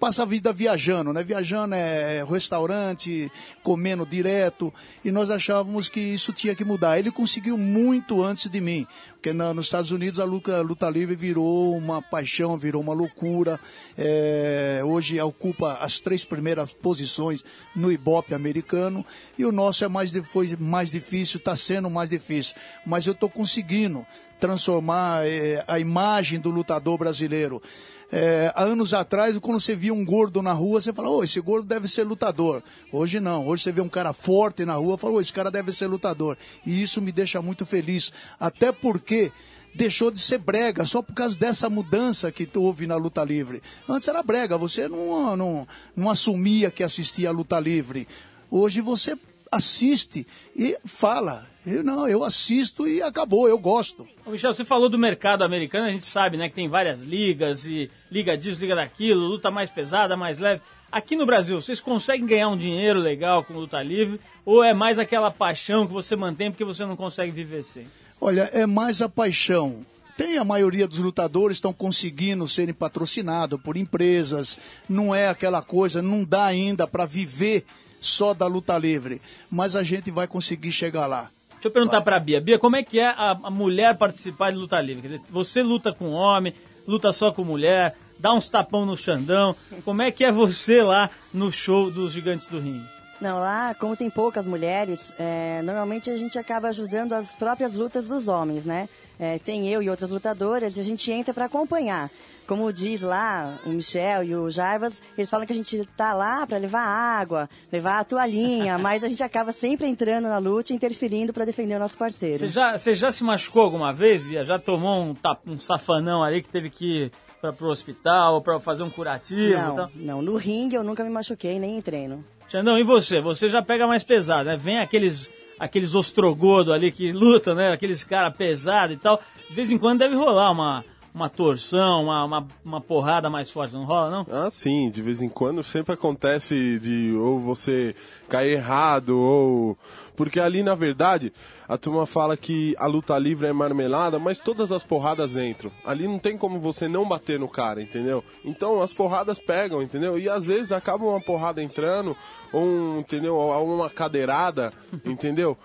[0.00, 1.22] passa a vida viajando, né?
[1.22, 3.30] Viajando é restaurante,
[3.62, 4.72] comendo direto,
[5.04, 6.98] e nós achávamos que isso tinha que mudar.
[6.98, 10.88] Ele conseguiu muito antes de mim, porque na- nos Estados Unidos a luta, a luta
[10.88, 13.60] livre virou uma paixão, virou uma loucura.
[13.96, 17.44] É, hoje ocupa as três primeiras posições
[17.76, 19.04] no Ibope americano,
[19.36, 22.54] e o nosso é mais, foi mais difícil, está sendo mais difícil.
[22.86, 23.97] Mas eu estou conseguindo
[24.38, 27.62] transformar eh, a imagem do lutador brasileiro.
[28.10, 31.40] É, há anos atrás, quando você via um gordo na rua, você fala, ô, esse
[31.40, 32.62] gordo deve ser lutador.
[32.90, 35.72] Hoje não, hoje você vê um cara forte na rua, fala, ô, esse cara deve
[35.72, 36.36] ser lutador.
[36.64, 39.30] E isso me deixa muito feliz, até porque
[39.74, 43.62] deixou de ser brega, só por causa dessa mudança que houve na luta livre.
[43.86, 48.08] Antes era brega, você não, não, não assumia que assistia a luta livre.
[48.50, 49.18] Hoje você
[49.52, 54.06] assiste e fala, eu não, eu assisto e acabou, eu gosto.
[54.24, 57.66] Ô, Michel, você falou do mercado americano, a gente sabe, né, que tem várias ligas
[57.66, 60.62] e liga disso, liga daquilo, luta mais pesada, mais leve.
[60.90, 64.98] Aqui no Brasil, vocês conseguem ganhar um dinheiro legal com luta livre ou é mais
[64.98, 67.86] aquela paixão que você mantém porque você não consegue viver sem?
[68.20, 69.84] Olha, é mais a paixão.
[70.16, 74.58] Tem a maioria dos lutadores estão conseguindo serem patrocinados por empresas.
[74.88, 77.64] Não é aquela coisa, não dá ainda para viver
[78.00, 79.22] só da luta livre.
[79.48, 81.30] Mas a gente vai conseguir chegar lá.
[81.58, 82.40] Deixa eu perguntar pra Bia.
[82.40, 85.02] Bia, como é que é a, a mulher participar de luta livre?
[85.02, 86.54] Quer dizer, você luta com homem,
[86.86, 89.56] luta só com mulher, dá uns tapão no Xandão.
[89.84, 92.97] Como é que é você lá no show dos Gigantes do Ringue?
[93.20, 98.06] Não, lá, como tem poucas mulheres, é, normalmente a gente acaba ajudando as próprias lutas
[98.06, 98.88] dos homens, né?
[99.18, 102.08] É, tem eu e outras lutadoras e a gente entra para acompanhar.
[102.46, 106.46] Como diz lá o Michel e o Jarbas, eles falam que a gente tá lá
[106.46, 110.76] para levar água, levar a toalhinha, mas a gente acaba sempre entrando na luta e
[110.76, 112.38] interferindo para defender o nosso parceiro.
[112.38, 114.44] Você já, já se machucou alguma vez, Bia?
[114.44, 118.90] Já tomou um, um safanão ali que teve que pra, pro hospital pra fazer um
[118.90, 119.90] curativo e Não, tal?
[119.94, 122.24] não, no ringue eu nunca me machuquei, nem em treino.
[122.48, 123.20] Xandão, e você?
[123.20, 124.56] Você já pega mais pesado, né?
[124.56, 127.72] Vem aqueles, aqueles ostrogodo ali que lutam, né?
[127.72, 129.20] Aqueles cara pesado e tal.
[129.48, 130.84] De vez em quando deve rolar uma,
[131.18, 134.26] uma torção, uma, uma, uma porrada mais forte, não rola, não?
[134.30, 137.94] Ah, sim, de vez em quando sempre acontece de ou você
[138.28, 139.76] cair errado, ou.
[140.16, 141.32] Porque ali, na verdade,
[141.68, 145.70] a turma fala que a luta livre é marmelada, mas todas as porradas entram.
[145.84, 148.22] Ali não tem como você não bater no cara, entendeu?
[148.44, 150.18] Então as porradas pegam, entendeu?
[150.18, 152.16] E às vezes acaba uma porrada entrando,
[152.52, 153.36] ou um, entendeu?
[153.36, 154.72] Ou uma cadeirada,
[155.04, 155.58] entendeu?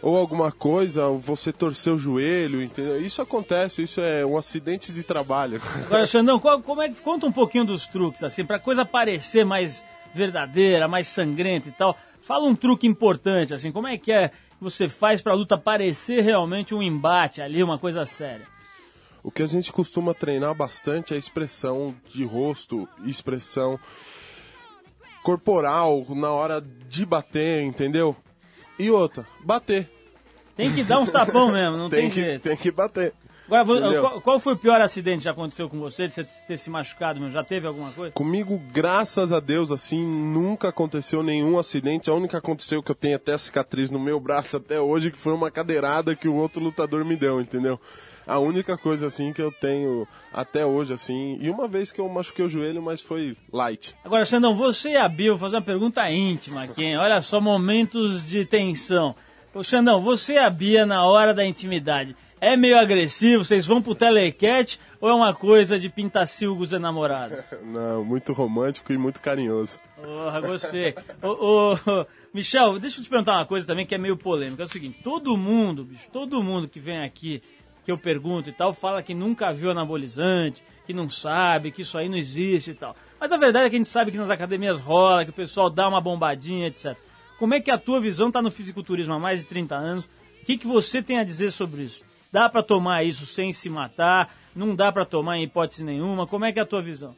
[0.00, 3.00] Ou alguma coisa, ou você torceu o joelho, entendeu?
[3.04, 5.60] Isso acontece, isso é um acidente de trabalho.
[5.86, 9.44] Agora, Xandão, qual- como é que conta um pouquinho dos truques, assim, pra coisa parecer
[9.44, 9.82] mais
[10.14, 11.96] verdadeira, mais sangrenta e tal.
[12.20, 16.22] Fala um truque importante, assim, como é que é que você faz pra luta parecer
[16.22, 18.46] realmente um embate ali, uma coisa séria?
[19.22, 23.78] O que a gente costuma treinar bastante é a expressão de rosto, expressão
[25.22, 28.16] corporal na hora de bater, entendeu?
[28.78, 29.90] E outra, bater.
[30.56, 32.42] Tem que dar uns tapão mesmo, não tem, que, jeito.
[32.42, 33.12] tem que bater.
[33.50, 36.58] Agora, qual, qual foi o pior acidente que já aconteceu com você, de você ter
[36.58, 37.32] se machucado mesmo?
[37.32, 38.12] Já teve alguma coisa?
[38.12, 42.10] Comigo, graças a Deus, assim, nunca aconteceu nenhum acidente.
[42.10, 45.16] A única que aconteceu que eu tenho até cicatriz no meu braço até hoje, que
[45.16, 47.80] foi uma cadeirada que o outro lutador me deu, entendeu?
[48.28, 51.38] A única coisa, assim, que eu tenho até hoje, assim.
[51.40, 53.96] E uma vez que eu machuquei o joelho, mas foi light.
[54.04, 56.98] Agora, Xandão, você e a Bia, vou fazer uma pergunta íntima aqui, hein?
[56.98, 59.16] Olha só, momentos de tensão.
[59.54, 63.44] Ô, Xandão, você e a Bia na hora da intimidade, é meio agressivo?
[63.44, 67.44] Vocês vão pro telecat ou é uma coisa de pintacilgos da namorada?
[67.64, 69.78] Não, muito romântico e muito carinhoso.
[70.02, 70.94] Porra, gostei.
[71.22, 71.76] Ô,
[72.32, 74.62] Michel, deixa eu te perguntar uma coisa também que é meio polêmica.
[74.62, 77.42] É o seguinte, todo mundo, bicho, todo mundo que vem aqui,
[77.88, 81.96] que eu pergunto e tal, fala que nunca viu anabolizante, que não sabe, que isso
[81.96, 82.94] aí não existe e tal.
[83.18, 85.70] Mas a verdade é que a gente sabe que nas academias rola, que o pessoal
[85.70, 86.94] dá uma bombadinha, etc.
[87.38, 90.04] Como é que a tua visão tá no fisiculturismo há mais de 30 anos?
[90.04, 92.04] O que, que você tem a dizer sobre isso?
[92.30, 94.36] Dá pra tomar isso sem se matar?
[94.54, 96.26] Não dá pra tomar em hipótese nenhuma?
[96.26, 97.16] Como é que é a tua visão?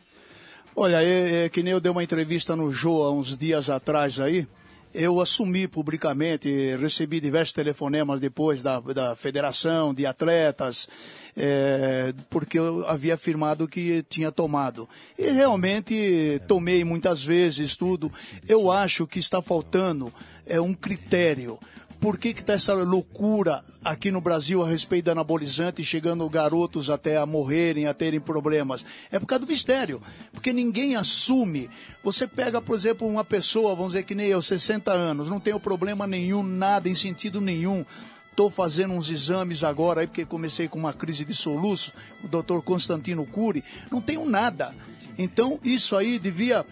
[0.77, 4.21] Olha, é, é que nem eu dei uma entrevista no Jô há uns dias atrás
[4.21, 4.47] aí.
[4.93, 10.89] Eu assumi publicamente, recebi diversos telefonemas depois da, da federação, de atletas,
[11.37, 14.89] é, porque eu havia afirmado que tinha tomado.
[15.17, 18.13] E realmente tomei muitas vezes tudo.
[18.49, 20.13] Eu acho que está faltando
[20.45, 21.59] é, um critério.
[22.01, 27.19] Por que está essa loucura aqui no Brasil a respeito da anabolizante, chegando garotos até
[27.19, 28.87] a morrerem, a terem problemas?
[29.13, 30.01] É por causa do mistério.
[30.33, 31.69] Porque ninguém assume.
[32.03, 35.61] Você pega, por exemplo, uma pessoa, vamos dizer que nem eu, 60 anos, não tenho
[35.61, 37.85] problema nenhum, nada, em sentido nenhum.
[38.31, 41.93] Estou fazendo uns exames agora, aí, porque comecei com uma crise de soluço,
[42.25, 44.75] o doutor Constantino Cury, não tenho nada.
[45.19, 46.65] Então, isso aí devia.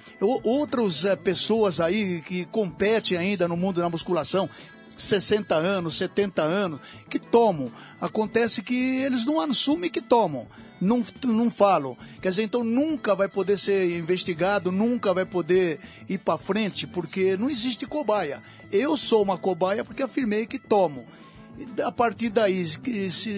[0.42, 4.48] Outras eh, pessoas aí que competem ainda no mundo da musculação,
[4.98, 7.70] 60 anos, 70 anos, que tomam.
[8.00, 10.46] Acontece que eles não assumem que tomam.
[10.80, 11.96] Não, não falam.
[12.20, 17.36] Quer dizer, então nunca vai poder ser investigado, nunca vai poder ir para frente, porque
[17.36, 18.42] não existe cobaia.
[18.70, 21.04] Eu sou uma cobaia porque afirmei que tomo.
[21.84, 22.64] A partir daí,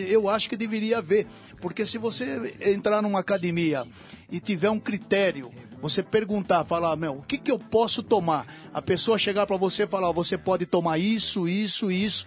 [0.08, 1.26] eu acho que deveria haver.
[1.60, 3.86] Porque se você entrar numa academia
[4.30, 5.50] e tiver um critério,
[5.80, 8.46] você perguntar, falar, meu, o que, que eu posso tomar?
[8.72, 12.26] A pessoa chegar para você e falar, você pode tomar isso, isso, isso.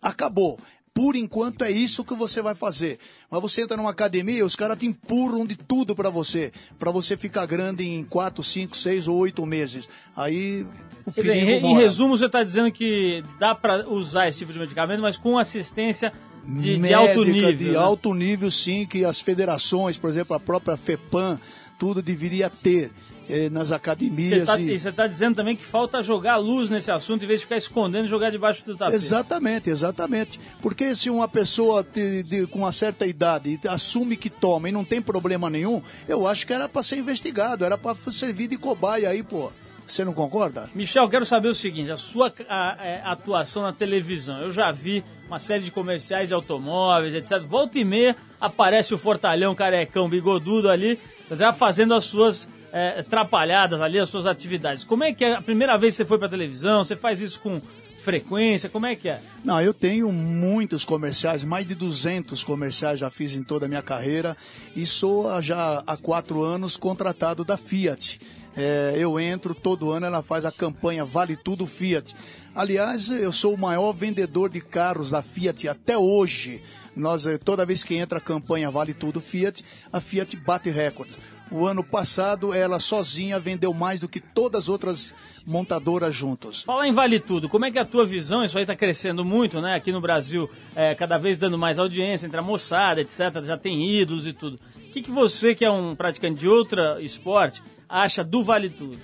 [0.00, 0.58] Acabou.
[0.94, 2.98] Por enquanto é isso que você vai fazer.
[3.30, 7.16] Mas você entra numa academia, os caras te empurram de tudo para você, para você
[7.16, 9.88] ficar grande em 4, 5, 6 ou 8 meses.
[10.14, 10.66] Aí
[11.06, 14.52] o Quer dizer, em, em resumo, você está dizendo que dá para usar esse tipo
[14.52, 16.12] de medicamento, mas com assistência
[16.44, 17.52] de, de médica, alto nível.
[17.52, 17.76] De né?
[17.76, 21.40] alto nível, sim, que as federações, por exemplo, a própria FEPAM,
[21.82, 22.92] tudo deveria ter
[23.28, 24.48] eh, nas Você academias.
[24.48, 28.04] está e- dizendo também que falta jogar luz nesse assunto em vez de ficar escondendo
[28.04, 28.94] e jogar debaixo do tapete.
[28.94, 30.38] Exatamente, exatamente.
[30.60, 34.84] Porque se uma pessoa de- de- com uma certa idade assume que toma e não
[34.84, 39.08] tem problema nenhum, eu acho que era para ser investigado, era para servir de cobaia
[39.08, 39.50] aí, pô.
[39.84, 40.70] Você não concorda?
[40.76, 44.38] Michel, quero saber o seguinte: a sua a- é, atuação na televisão.
[44.40, 45.02] Eu já vi
[45.32, 47.40] uma série de comerciais de automóveis, etc.
[47.40, 50.98] Volta e meia aparece o Fortalhão carecão bigodudo ali,
[51.30, 54.84] já fazendo as suas é, atrapalhadas ali, as suas atividades.
[54.84, 56.84] Como é que é a primeira vez que você foi pra televisão?
[56.84, 57.62] Você faz isso com
[57.98, 58.68] frequência?
[58.68, 59.22] Como é que é?
[59.42, 63.82] Não, eu tenho muitos comerciais, mais de 200 comerciais já fiz em toda a minha
[63.82, 64.36] carreira
[64.76, 68.20] e sou já há quatro anos contratado da Fiat.
[68.56, 72.14] É, eu entro todo ano, ela faz a campanha Vale Tudo Fiat.
[72.54, 76.62] Aliás, eu sou o maior vendedor de carros da Fiat até hoje.
[76.94, 81.12] Nós, eh, toda vez que entra a campanha Vale Tudo Fiat, a Fiat bate recorde.
[81.50, 85.14] O ano passado, ela sozinha vendeu mais do que todas as outras
[85.46, 86.62] montadoras juntos.
[86.62, 88.44] Falar em Vale Tudo, como é que é a tua visão?
[88.44, 89.74] Isso aí tá crescendo muito, né?
[89.74, 93.42] Aqui no Brasil, é, cada vez dando mais audiência entre a moçada, etc.
[93.44, 94.58] Já tem ídolos e tudo.
[94.76, 97.62] O que, que você, que é um praticante de outro esporte,
[97.92, 98.98] acha do Vale Tudo?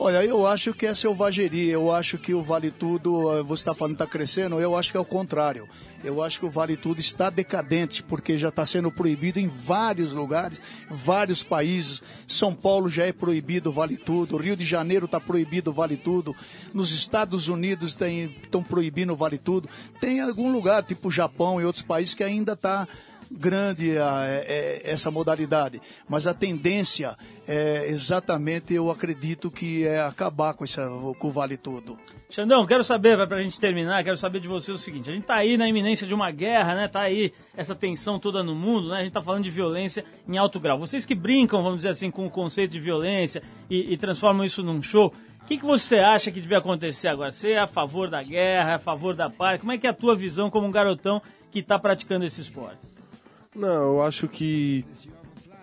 [0.00, 1.72] Olha, eu acho que é selvageria.
[1.72, 4.96] Eu acho que o Vale Tudo, eh, você está falando está crescendo, eu acho que
[4.96, 5.68] é o contrário.
[6.04, 10.12] Eu acho que o Vale Tudo está decadente, porque já está sendo proibido em vários
[10.12, 12.00] lugares, vários países.
[12.28, 15.96] São Paulo já é proibido o Vale Tudo, Rio de Janeiro está proibido o Vale
[15.96, 16.32] Tudo,
[16.72, 19.68] nos Estados Unidos estão proibindo o Vale Tudo.
[20.00, 22.86] Tem algum lugar, tipo Japão e outros países, que ainda está
[23.30, 24.44] grande a, é,
[24.84, 27.16] é, essa modalidade, mas a tendência
[27.46, 31.98] é exatamente, eu acredito que é acabar com, essa, com o Vale Tudo.
[32.30, 35.36] Xandão, quero saber, pra gente terminar, quero saber de você o seguinte, a gente tá
[35.36, 39.00] aí na iminência de uma guerra, né, tá aí essa tensão toda no mundo, né,
[39.00, 40.78] a gente tá falando de violência em alto grau.
[40.78, 44.62] Vocês que brincam, vamos dizer assim, com o conceito de violência e, e transformam isso
[44.62, 45.12] num show,
[45.42, 47.30] o que, que você acha que devia acontecer agora?
[47.30, 49.58] Você é a favor da guerra, é a favor da paz?
[49.58, 52.76] Como é que é a tua visão como um garotão que tá praticando esse esporte?
[53.58, 54.84] Não, eu acho que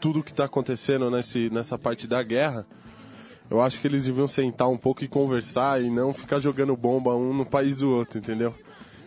[0.02, 2.68] tudo que tá acontecendo nesse, nessa parte da guerra,
[3.50, 7.16] eu acho que eles deviam sentar um pouco e conversar e não ficar jogando bomba
[7.16, 8.54] um no país do outro, entendeu?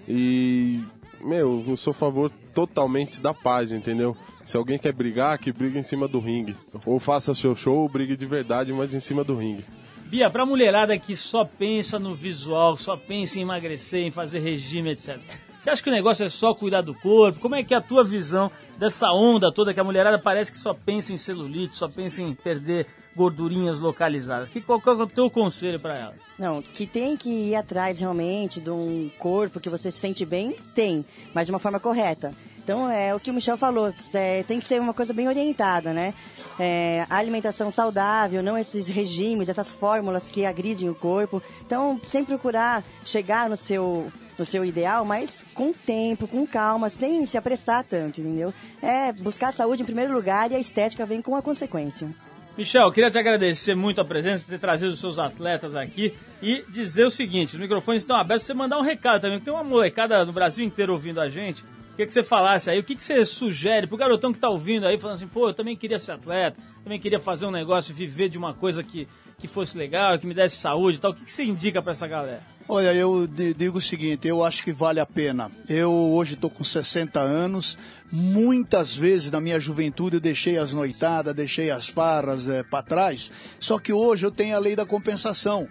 [0.09, 0.82] E,
[1.20, 4.16] meu, eu sou a favor totalmente da paz, entendeu?
[4.43, 6.57] Se alguém quer brigar, que briga em cima do ringue.
[6.86, 9.64] Ou faça seu show, ou brigue de verdade, mas em cima do ringue.
[10.07, 14.93] Bia, pra mulherada que só pensa no visual, só pensa em emagrecer, em fazer regime,
[14.93, 15.20] etc.
[15.69, 17.41] Você acha que o negócio é só cuidar do corpo?
[17.41, 20.57] Como é que é a tua visão dessa onda toda que a mulherada parece que
[20.57, 24.49] só pensa em celulite, só pensa em perder gordurinhas localizadas?
[24.49, 26.14] Que, qual, qual é o teu conselho pra ela?
[26.39, 30.57] Não, que tem que ir atrás realmente de um corpo que você se sente bem,
[30.75, 31.05] tem,
[31.35, 32.33] mas de uma forma correta.
[32.64, 35.93] Então, é o que o Michel falou, é, tem que ser uma coisa bem orientada,
[35.93, 36.14] né?
[36.59, 41.43] É, alimentação saudável, não esses regimes, essas fórmulas que agridem o corpo.
[41.66, 47.26] Então, sempre procurar chegar no seu, no seu ideal, mas com tempo, com calma, sem
[47.26, 48.55] se apressar tanto, entendeu?
[48.80, 52.09] É buscar a saúde em primeiro lugar e a estética vem com a consequência.
[52.57, 56.12] Michel, queria te agradecer muito a presença, ter trazido os seus atletas aqui
[56.43, 59.62] e dizer o seguinte: os microfones estão abertos, você mandar um recado também, tem uma
[59.62, 61.64] molecada no Brasil inteiro ouvindo a gente.
[61.91, 64.86] Queria que você falasse aí, o que, que você sugere pro garotão que tá ouvindo
[64.86, 68.28] aí, falando assim, pô, eu também queria ser atleta, também queria fazer um negócio, viver
[68.28, 71.11] de uma coisa que, que fosse legal, que me desse saúde e tal.
[71.11, 72.58] O que, que você indica pra essa galera?
[72.71, 75.51] Olha, eu di- digo o seguinte, eu acho que vale a pena.
[75.69, 77.79] Eu hoje estou com 60 anos,
[78.12, 83.79] muitas vezes na minha juventude eu deixei as noitadas, deixei as farras para trás, só
[83.79, 85.66] que hoje eu tenho a lei da compensação.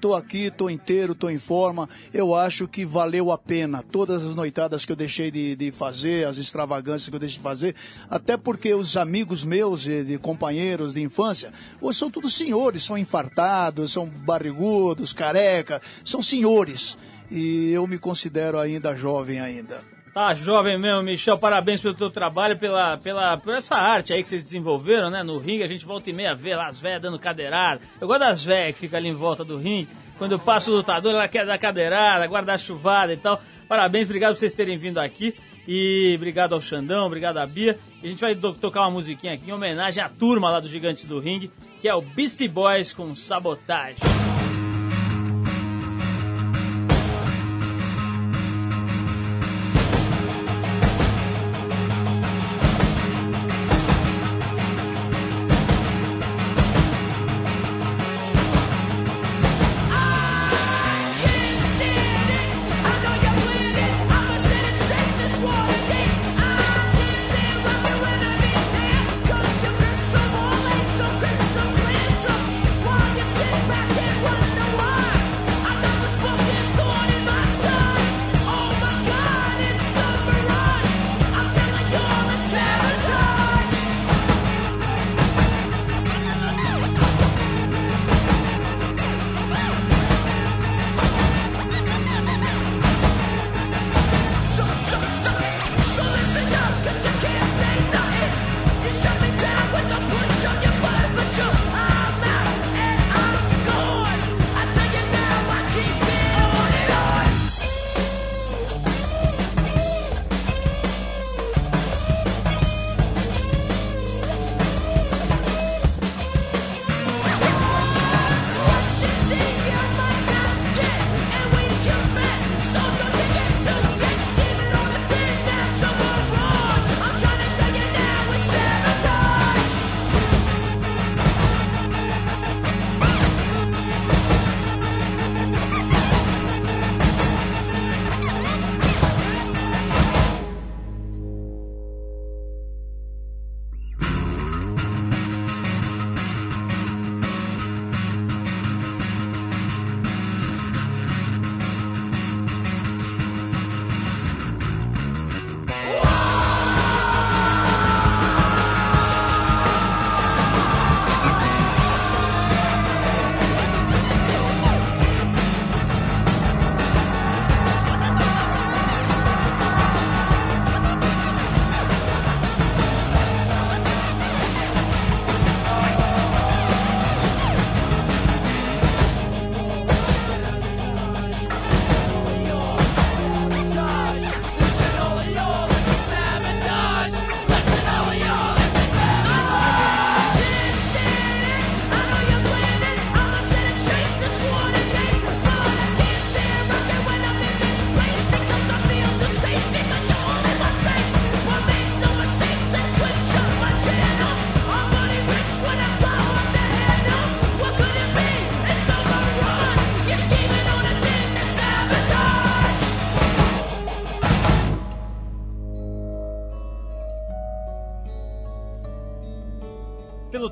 [0.00, 1.88] Tô aqui, tô inteiro, tô em forma.
[2.12, 6.26] Eu acho que valeu a pena todas as noitadas que eu deixei de, de fazer,
[6.26, 7.74] as extravagâncias que eu deixei de fazer,
[8.10, 12.98] até porque os amigos meus, e de companheiros de infância, hoje são todos senhores, são
[12.98, 16.96] infartados, são barrigudos, careca, são senhores.
[17.30, 19.95] E eu me considero ainda jovem ainda.
[20.16, 21.36] Tá jovem mesmo, Michel.
[21.36, 25.22] Parabéns pelo teu trabalho, pela, pela, por essa arte aí que vocês desenvolveram, né?
[25.22, 27.82] No ringue, a gente volta e meia vê lá as velhas dando cadeirada.
[28.00, 29.90] Eu gosto das velhas que ficam ali em volta do ringue.
[30.16, 33.38] Quando eu passo o lutador, ela quer dar cadeirada, guardar chuvada e tal.
[33.68, 35.34] Parabéns, obrigado por vocês terem vindo aqui.
[35.68, 37.78] E obrigado ao Xandão, obrigado à Bia.
[38.02, 40.68] E a gente vai to- tocar uma musiquinha aqui em homenagem à turma lá do
[40.68, 43.98] Gigantes do Ringue, que é o Beastie Boys com Sabotagem.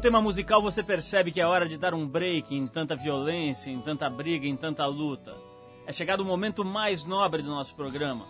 [0.04, 3.80] Tema musical você percebe que é hora de dar um break em tanta violência, em
[3.80, 5.34] tanta briga, em tanta luta.
[5.86, 8.26] É chegado o momento mais nobre do nosso programa.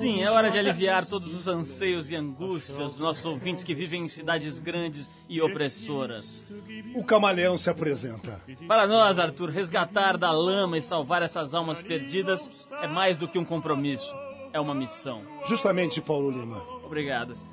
[0.00, 4.06] Sim, é hora de aliviar todos os anseios e angústias dos nossos ouvintes que vivem
[4.06, 6.46] em cidades grandes e opressoras.
[6.94, 8.40] O camaleão se apresenta.
[8.66, 13.38] Para nós, Arthur, resgatar da lama e salvar essas almas perdidas é mais do que
[13.38, 14.14] um compromisso,
[14.54, 15.22] é uma missão.
[15.44, 16.62] Justamente, Paulo Lima.
[16.82, 17.51] Obrigado.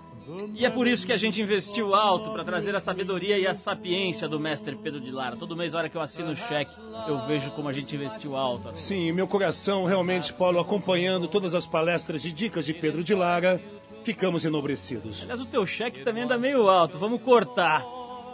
[0.54, 3.56] E é por isso que a gente investiu alto para trazer a sabedoria e a
[3.56, 5.36] sapiência do mestre Pedro de Lara.
[5.36, 6.72] Todo mês, na hora que eu assino o cheque,
[7.08, 8.72] eu vejo como a gente investiu alto.
[8.76, 13.62] Sim, meu coração realmente, Paulo, acompanhando todas as palestras e dicas de Pedro de Lara,
[14.04, 15.24] ficamos enobrecidos.
[15.24, 17.84] Aliás, o teu cheque também anda meio alto, vamos cortar.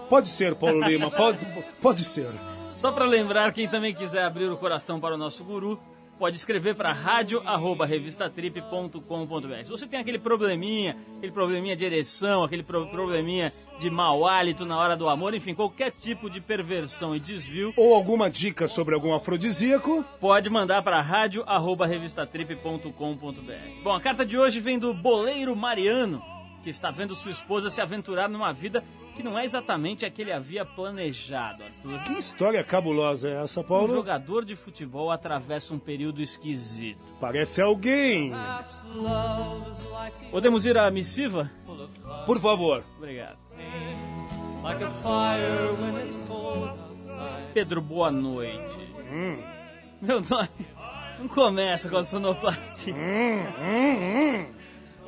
[0.10, 1.40] Pode ser, Paulo Lima, pode,
[1.82, 2.32] pode ser.
[2.74, 5.80] Só para lembrar, quem também quiser abrir o coração para o nosso guru,
[6.18, 9.64] pode escrever para radio@revistatrip.com.br.
[9.64, 14.66] Se você tem aquele probleminha, aquele probleminha de ereção, aquele pro- probleminha de mau hálito
[14.66, 18.96] na hora do amor, enfim, qualquer tipo de perversão e desvio, Ou alguma dica sobre
[18.96, 20.04] algum afrodisíaco?
[20.20, 23.84] pode mandar para radio@revistatrip.com.br.
[23.84, 26.22] Bom, a carta de hoje vem do boleiro Mariano,
[26.64, 28.84] que está vendo sua esposa se aventurar numa vida
[29.16, 32.04] que não é exatamente a que ele havia planejado, Arthur.
[32.04, 33.96] Que história cabulosa é essa, Um Paulo?
[33.96, 37.00] jogador de futebol atravessa um período esquisito.
[37.20, 38.32] Parece alguém.
[40.32, 41.50] Podemos ir à missiva?
[42.26, 42.84] Por favor.
[42.98, 43.38] Obrigado.
[47.54, 48.78] Pedro, boa noite.
[50.02, 50.50] Meu nome.
[51.20, 52.94] Não começa com a sonoplastia.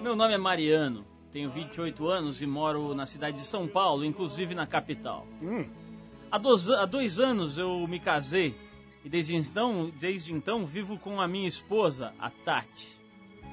[0.01, 1.05] Meu nome é Mariano.
[1.38, 5.27] Tenho 28 anos e moro na cidade de São Paulo, inclusive na capital.
[6.31, 8.55] Há, dois, há dois anos eu me casei
[9.05, 12.88] e desde então, desde então vivo com a minha esposa, a Tati.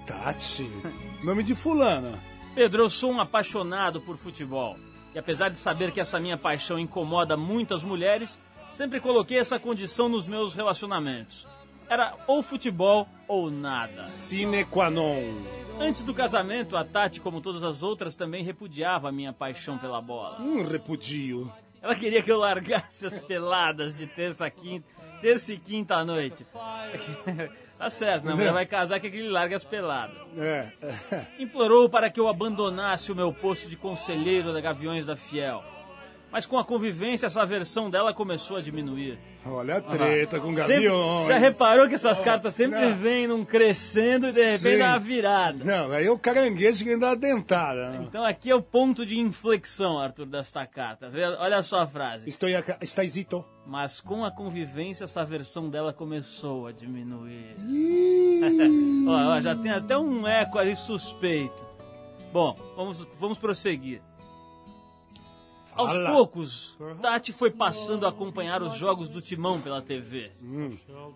[0.07, 0.67] Tati.
[1.23, 2.19] Nome de fulana.
[2.55, 4.79] Pedro, eu sou um apaixonado por futebol.
[5.15, 10.09] E apesar de saber que essa minha paixão incomoda muitas mulheres, sempre coloquei essa condição
[10.09, 11.47] nos meus relacionamentos.
[11.89, 14.03] Era ou futebol ou nada.
[14.03, 15.23] Sine qua non.
[15.79, 20.01] Antes do casamento, a Tati, como todas as outras, também repudiava a minha paixão pela
[20.01, 20.41] bola.
[20.41, 21.53] Um repudio.
[21.83, 24.87] Ela queria que eu largasse as peladas de terça, a quinta,
[25.21, 26.47] terça e quinta à noite.
[27.77, 28.33] tá certo, né?
[28.33, 30.31] A mulher vai casar que ele larga as peladas.
[30.39, 30.73] É.
[31.39, 35.63] implorou para que eu abandonasse o meu posto de conselheiro da Gaviões da Fiel.
[36.35, 39.21] Mas com a convivência, essa versão dela começou a diminuir.
[39.47, 41.27] Olha a treta com Sempre- gaviões.
[41.29, 42.93] já reparou que essas cartas sempre não.
[42.93, 44.79] vêm num crescendo e de repente Sim.
[44.79, 45.65] dá uma virada.
[45.65, 47.91] Não, aí é o caranguejo que ainda dá dentada.
[47.91, 48.05] né?
[48.09, 51.09] Então aqui é o ponto de inflexão, Arthur, desta carta.
[51.39, 52.29] Olha só a frase.
[52.29, 52.79] Estou acá.
[52.81, 53.45] Está hesito.
[53.65, 57.55] Mas com a convivência, essa versão dela começou a diminuir.
[59.07, 61.65] ó, ó, já tem até um eco aí suspeito.
[62.33, 64.03] Bom, vamos, vamos prosseguir.
[65.77, 70.31] Aos poucos, Tati foi passando a acompanhar os jogos do Timão pela TV.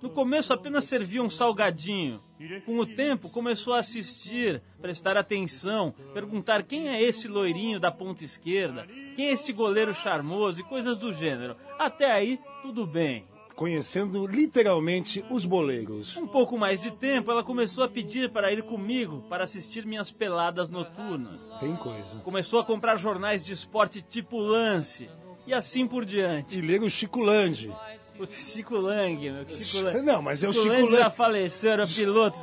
[0.02, 2.20] No começo apenas servia um salgadinho.
[2.64, 8.24] Com o tempo começou a assistir, prestar atenção, perguntar quem é esse loirinho da ponta
[8.24, 8.86] esquerda,
[9.16, 11.56] quem é este goleiro charmoso e coisas do gênero.
[11.78, 13.26] Até aí, tudo bem.
[13.59, 16.16] Conhecendo literalmente os boleiros.
[16.16, 20.12] Um pouco mais de tempo, ela começou a pedir para ir comigo para assistir minhas
[20.12, 21.52] peladas noturnas.
[21.59, 22.20] Tem coisa.
[22.20, 25.11] Começou a comprar jornais de esporte tipo Lance.
[25.44, 26.61] E assim por diante.
[26.61, 27.68] E ler o Chico Landi.
[28.16, 29.48] O Chico Lang, meu.
[29.48, 30.02] Chico Lang.
[30.02, 32.38] Não, mas é o Chico Chico Lang já faleceu, era piloto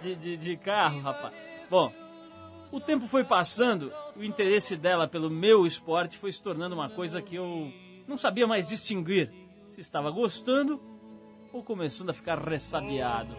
[0.00, 1.34] de, de, de, de carro, rapaz.
[1.68, 1.92] Bom,
[2.70, 7.20] o tempo foi passando o interesse dela pelo meu esporte foi se tornando uma coisa
[7.20, 7.72] que eu
[8.06, 9.41] não sabia mais distinguir
[9.72, 10.80] se estava gostando
[11.52, 13.34] ou começando a ficar ressabiado.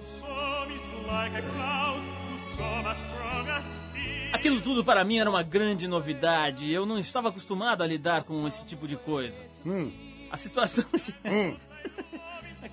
[4.32, 6.72] Aquilo tudo para mim era uma grande novidade.
[6.72, 9.40] Eu não estava acostumado a lidar com esse tipo de coisa.
[9.66, 9.92] Hum,
[10.32, 10.84] A situação.
[11.26, 11.56] hum,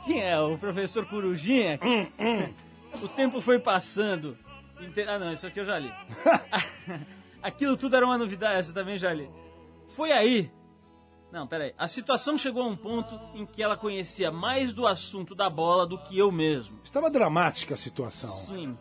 [0.06, 0.40] Quem é?
[0.40, 1.78] O professor Corujinha?
[3.02, 4.38] O tempo foi passando.
[5.06, 5.92] Ah, não, isso aqui eu já li.
[7.42, 9.28] Aquilo tudo era uma novidade, essa eu também já li.
[9.90, 10.50] Foi aí.
[11.32, 11.72] Não, peraí.
[11.78, 15.86] A situação chegou a um ponto em que ela conhecia mais do assunto da bola
[15.86, 16.78] do que eu mesmo.
[16.82, 18.30] estava dramática a situação.
[18.30, 18.76] Sim.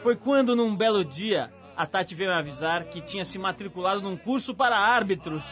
[0.00, 4.16] Foi quando, num belo dia, a Tati veio me avisar que tinha se matriculado num
[4.16, 5.42] curso para árbitros.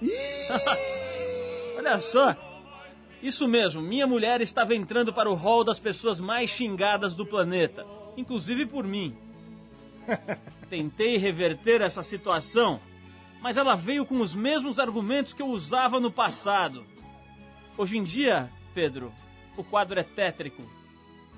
[1.76, 2.36] Olha só.
[3.20, 7.84] Isso mesmo, minha mulher estava entrando para o hall das pessoas mais xingadas do planeta,
[8.16, 9.16] inclusive por mim.
[10.70, 12.80] Tentei reverter essa situação,
[13.40, 16.84] mas ela veio com os mesmos argumentos que eu usava no passado.
[17.76, 19.12] Hoje em dia, Pedro,
[19.56, 20.62] o quadro é tétrico.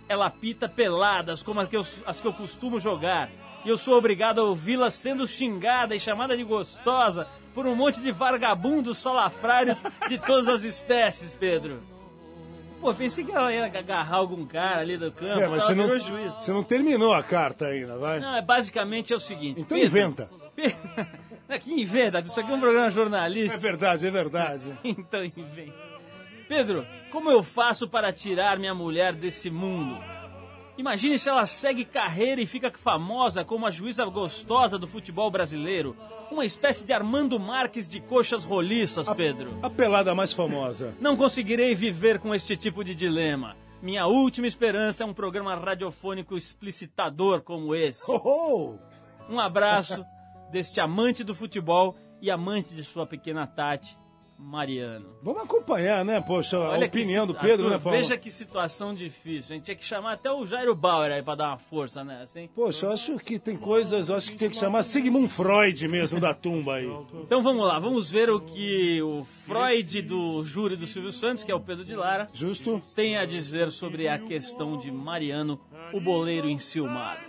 [0.09, 3.31] Ela apita peladas como as que eu, as que eu costumo jogar.
[3.65, 8.01] E eu sou obrigado a ouvi-la sendo xingada e chamada de gostosa por um monte
[8.01, 9.79] de vagabundos salafrários
[10.09, 11.81] de todas as espécies, Pedro.
[12.81, 15.41] Pô, pensei que ela ia agarrar algum cara ali do campo.
[15.43, 15.89] É, mas você não,
[16.41, 18.19] você não terminou a carta ainda, vai?
[18.19, 19.61] Não, é basicamente é o seguinte.
[19.61, 20.31] Então Pedro- inventa.
[21.51, 22.21] Pe- que inventa?
[22.21, 23.61] Isso aqui é um programa É jornalístico.
[23.61, 24.79] verdade, é verdade.
[24.85, 25.75] Então inventa.
[26.49, 29.99] Pedro, como eu faço para tirar minha mulher desse mundo?
[30.77, 35.95] Imagine se ela segue carreira e fica famosa como a juíza gostosa do futebol brasileiro.
[36.31, 39.59] Uma espécie de Armando Marques de coxas roliças, Pedro.
[39.63, 40.95] A pelada mais famosa.
[41.01, 43.57] Não conseguirei viver com este tipo de dilema.
[43.83, 48.11] Minha última esperança é um programa radiofônico explicitador como esse.
[48.11, 48.21] Oh,
[49.29, 49.33] oh.
[49.33, 50.05] Um abraço
[50.51, 53.97] deste amante do futebol e amante de sua pequena Tati,
[54.41, 55.07] Mariano.
[55.22, 57.99] Vamos acompanhar, né, poxa, a Olha que opinião do Pedro, Arthur, né, Paulo?
[57.99, 59.53] Veja que situação difícil.
[59.53, 62.41] A gente tinha que chamar até o Jairo Bauer aí pra dar uma força nessa,
[62.41, 62.51] hein?
[62.55, 66.18] Poxa, eu acho que tem coisas, eu acho que tem que chamar Sigmund Freud mesmo
[66.18, 66.91] da tumba aí.
[67.22, 71.53] Então vamos lá, vamos ver o que o Freud do júri do Silvio Santos, que
[71.53, 72.80] é o Pedro de Lara, Justo?
[72.95, 75.61] tem a dizer sobre a questão de Mariano,
[75.93, 77.20] o boleiro enciumado.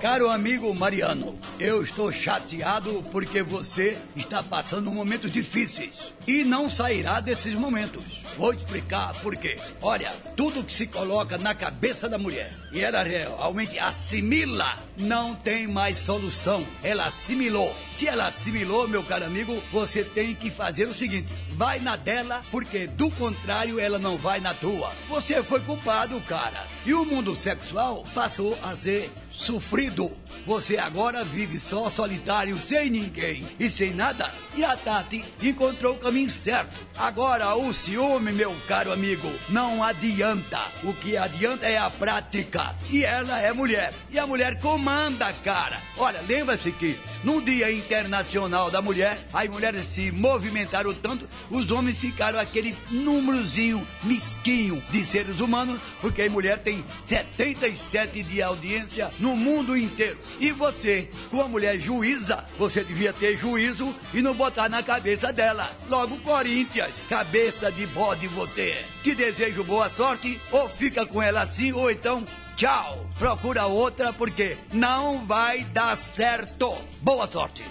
[0.00, 7.20] Caro amigo Mariano, eu estou chateado porque você está passando momentos difíceis e não sairá
[7.20, 8.22] desses momentos.
[8.38, 9.58] Vou explicar por quê.
[9.82, 15.66] Olha, tudo que se coloca na cabeça da mulher e ela realmente assimila, não tem
[15.66, 16.66] mais solução.
[16.82, 17.74] Ela assimilou.
[17.96, 22.40] Se ela assimilou, meu caro amigo, você tem que fazer o seguinte: vai na dela,
[22.50, 24.90] porque do contrário ela não vai na tua.
[25.08, 26.64] Você foi culpado, cara.
[26.86, 30.10] E o mundo sexual passou a ser sofrido.
[30.46, 34.30] Você agora vive só solitário, sem ninguém e sem nada.
[34.56, 36.74] E a Tati encontrou o caminho certo.
[36.96, 40.60] Agora o ciúme, meu caro amigo, não adianta.
[40.82, 42.74] O que adianta é a prática.
[42.90, 43.92] E ela é mulher.
[44.10, 45.80] E a mulher comanda, cara.
[45.96, 51.98] Olha, lembra-se que no Dia Internacional da Mulher, as mulheres se movimentaram tanto, os homens
[51.98, 59.27] ficaram aquele númerozinho mesquinho de seres humanos, porque a mulher tem 77 de audiência no
[59.36, 60.18] mundo inteiro.
[60.40, 65.32] E você, com a mulher juíza, você devia ter juízo e não botar na cabeça
[65.32, 65.70] dela.
[65.88, 68.84] Logo, Corinthians, cabeça de bode você é.
[69.02, 72.22] Te desejo boa sorte, ou fica com ela assim, ou então
[72.58, 73.06] Tchau!
[73.16, 76.76] Procura outra porque não vai dar certo.
[77.00, 77.64] Boa sorte!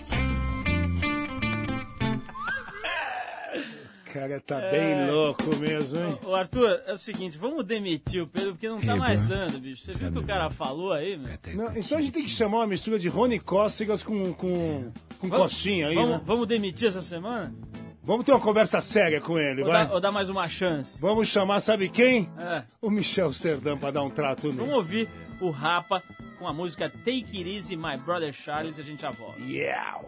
[4.17, 6.17] Cara, tá bem louco mesmo, hein?
[6.25, 9.85] Ô Arthur, é o seguinte, vamos demitir o Pedro porque não tá mais dando, bicho.
[9.85, 11.29] Você viu o que o cara falou aí, meu?
[11.53, 15.29] Não, então a gente tem que chamar uma mistura de Rony Cócegas com, com, com
[15.29, 16.21] Costinha aí, vamos, né?
[16.25, 17.53] vamos demitir essa semana?
[18.01, 19.85] Vamos ter uma conversa séria com ele, Ou vai?
[19.85, 20.99] dar, ou dar mais uma chance?
[20.99, 22.27] Vamos chamar, sabe quem?
[22.39, 22.63] É.
[22.81, 24.73] O Michel Sterdam pra dar um trato Vamos nele.
[24.73, 25.09] ouvir
[25.39, 26.01] o Rapa
[26.39, 29.39] com a música Take It Easy, My Brother Charles e a gente já volta.
[29.41, 29.99] Yeah!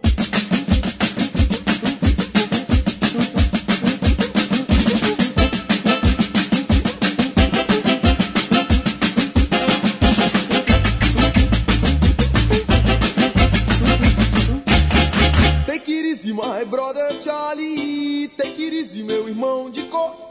[16.60, 18.28] My brother Charlie.
[18.36, 20.28] Take it easy, meu irmão de cor.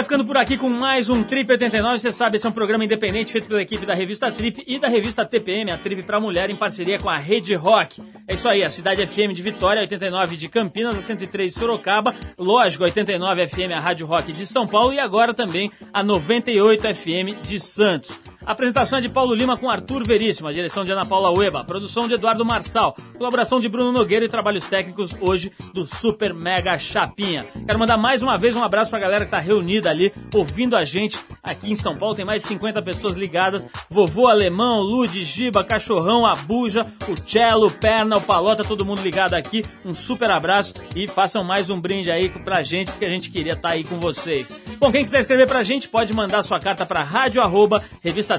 [0.00, 1.98] Vai ficando por aqui com mais um Trip 89.
[1.98, 4.88] Você sabe, esse é um programa independente feito pela equipe da revista Trip e da
[4.88, 8.00] revista TPM, a Trip pra Mulher, em parceria com a Rede Rock.
[8.26, 12.14] É isso aí, a Cidade FM de Vitória, 89 de Campinas, a 103 de Sorocaba,
[12.38, 17.42] lógico, 89 FM, a Rádio Rock de São Paulo e agora também a 98 FM
[17.42, 18.18] de Santos.
[18.50, 22.08] Apresentação é de Paulo Lima com Arthur Veríssimo, a direção de Ana Paula Ueba, produção
[22.08, 27.46] de Eduardo Marçal, colaboração de Bruno Nogueira e trabalhos técnicos hoje do Super Mega Chapinha.
[27.64, 30.84] Quero mandar mais uma vez um abraço pra galera que tá reunida ali, ouvindo a
[30.84, 32.16] gente aqui em São Paulo.
[32.16, 33.64] Tem mais de 50 pessoas ligadas.
[33.88, 39.64] Vovô Alemão, Lude, Giba, Cachorrão, Abuja, o Cello, Perna, o Palota, todo mundo ligado aqui.
[39.86, 43.52] Um super abraço e façam mais um brinde aí pra gente, porque a gente queria
[43.52, 44.60] estar aí com vocês.
[44.80, 47.84] Bom, quem quiser escrever pra gente, pode mandar sua carta pra rádio arroba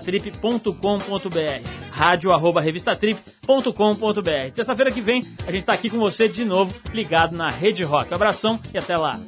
[0.02, 6.74] revistatrip.com.br rádio arroba revistatrip.com.br Terça-feira que vem a gente tá aqui com você de novo,
[6.94, 8.14] ligado na Rede Rock.
[8.14, 9.20] Abração e até lá.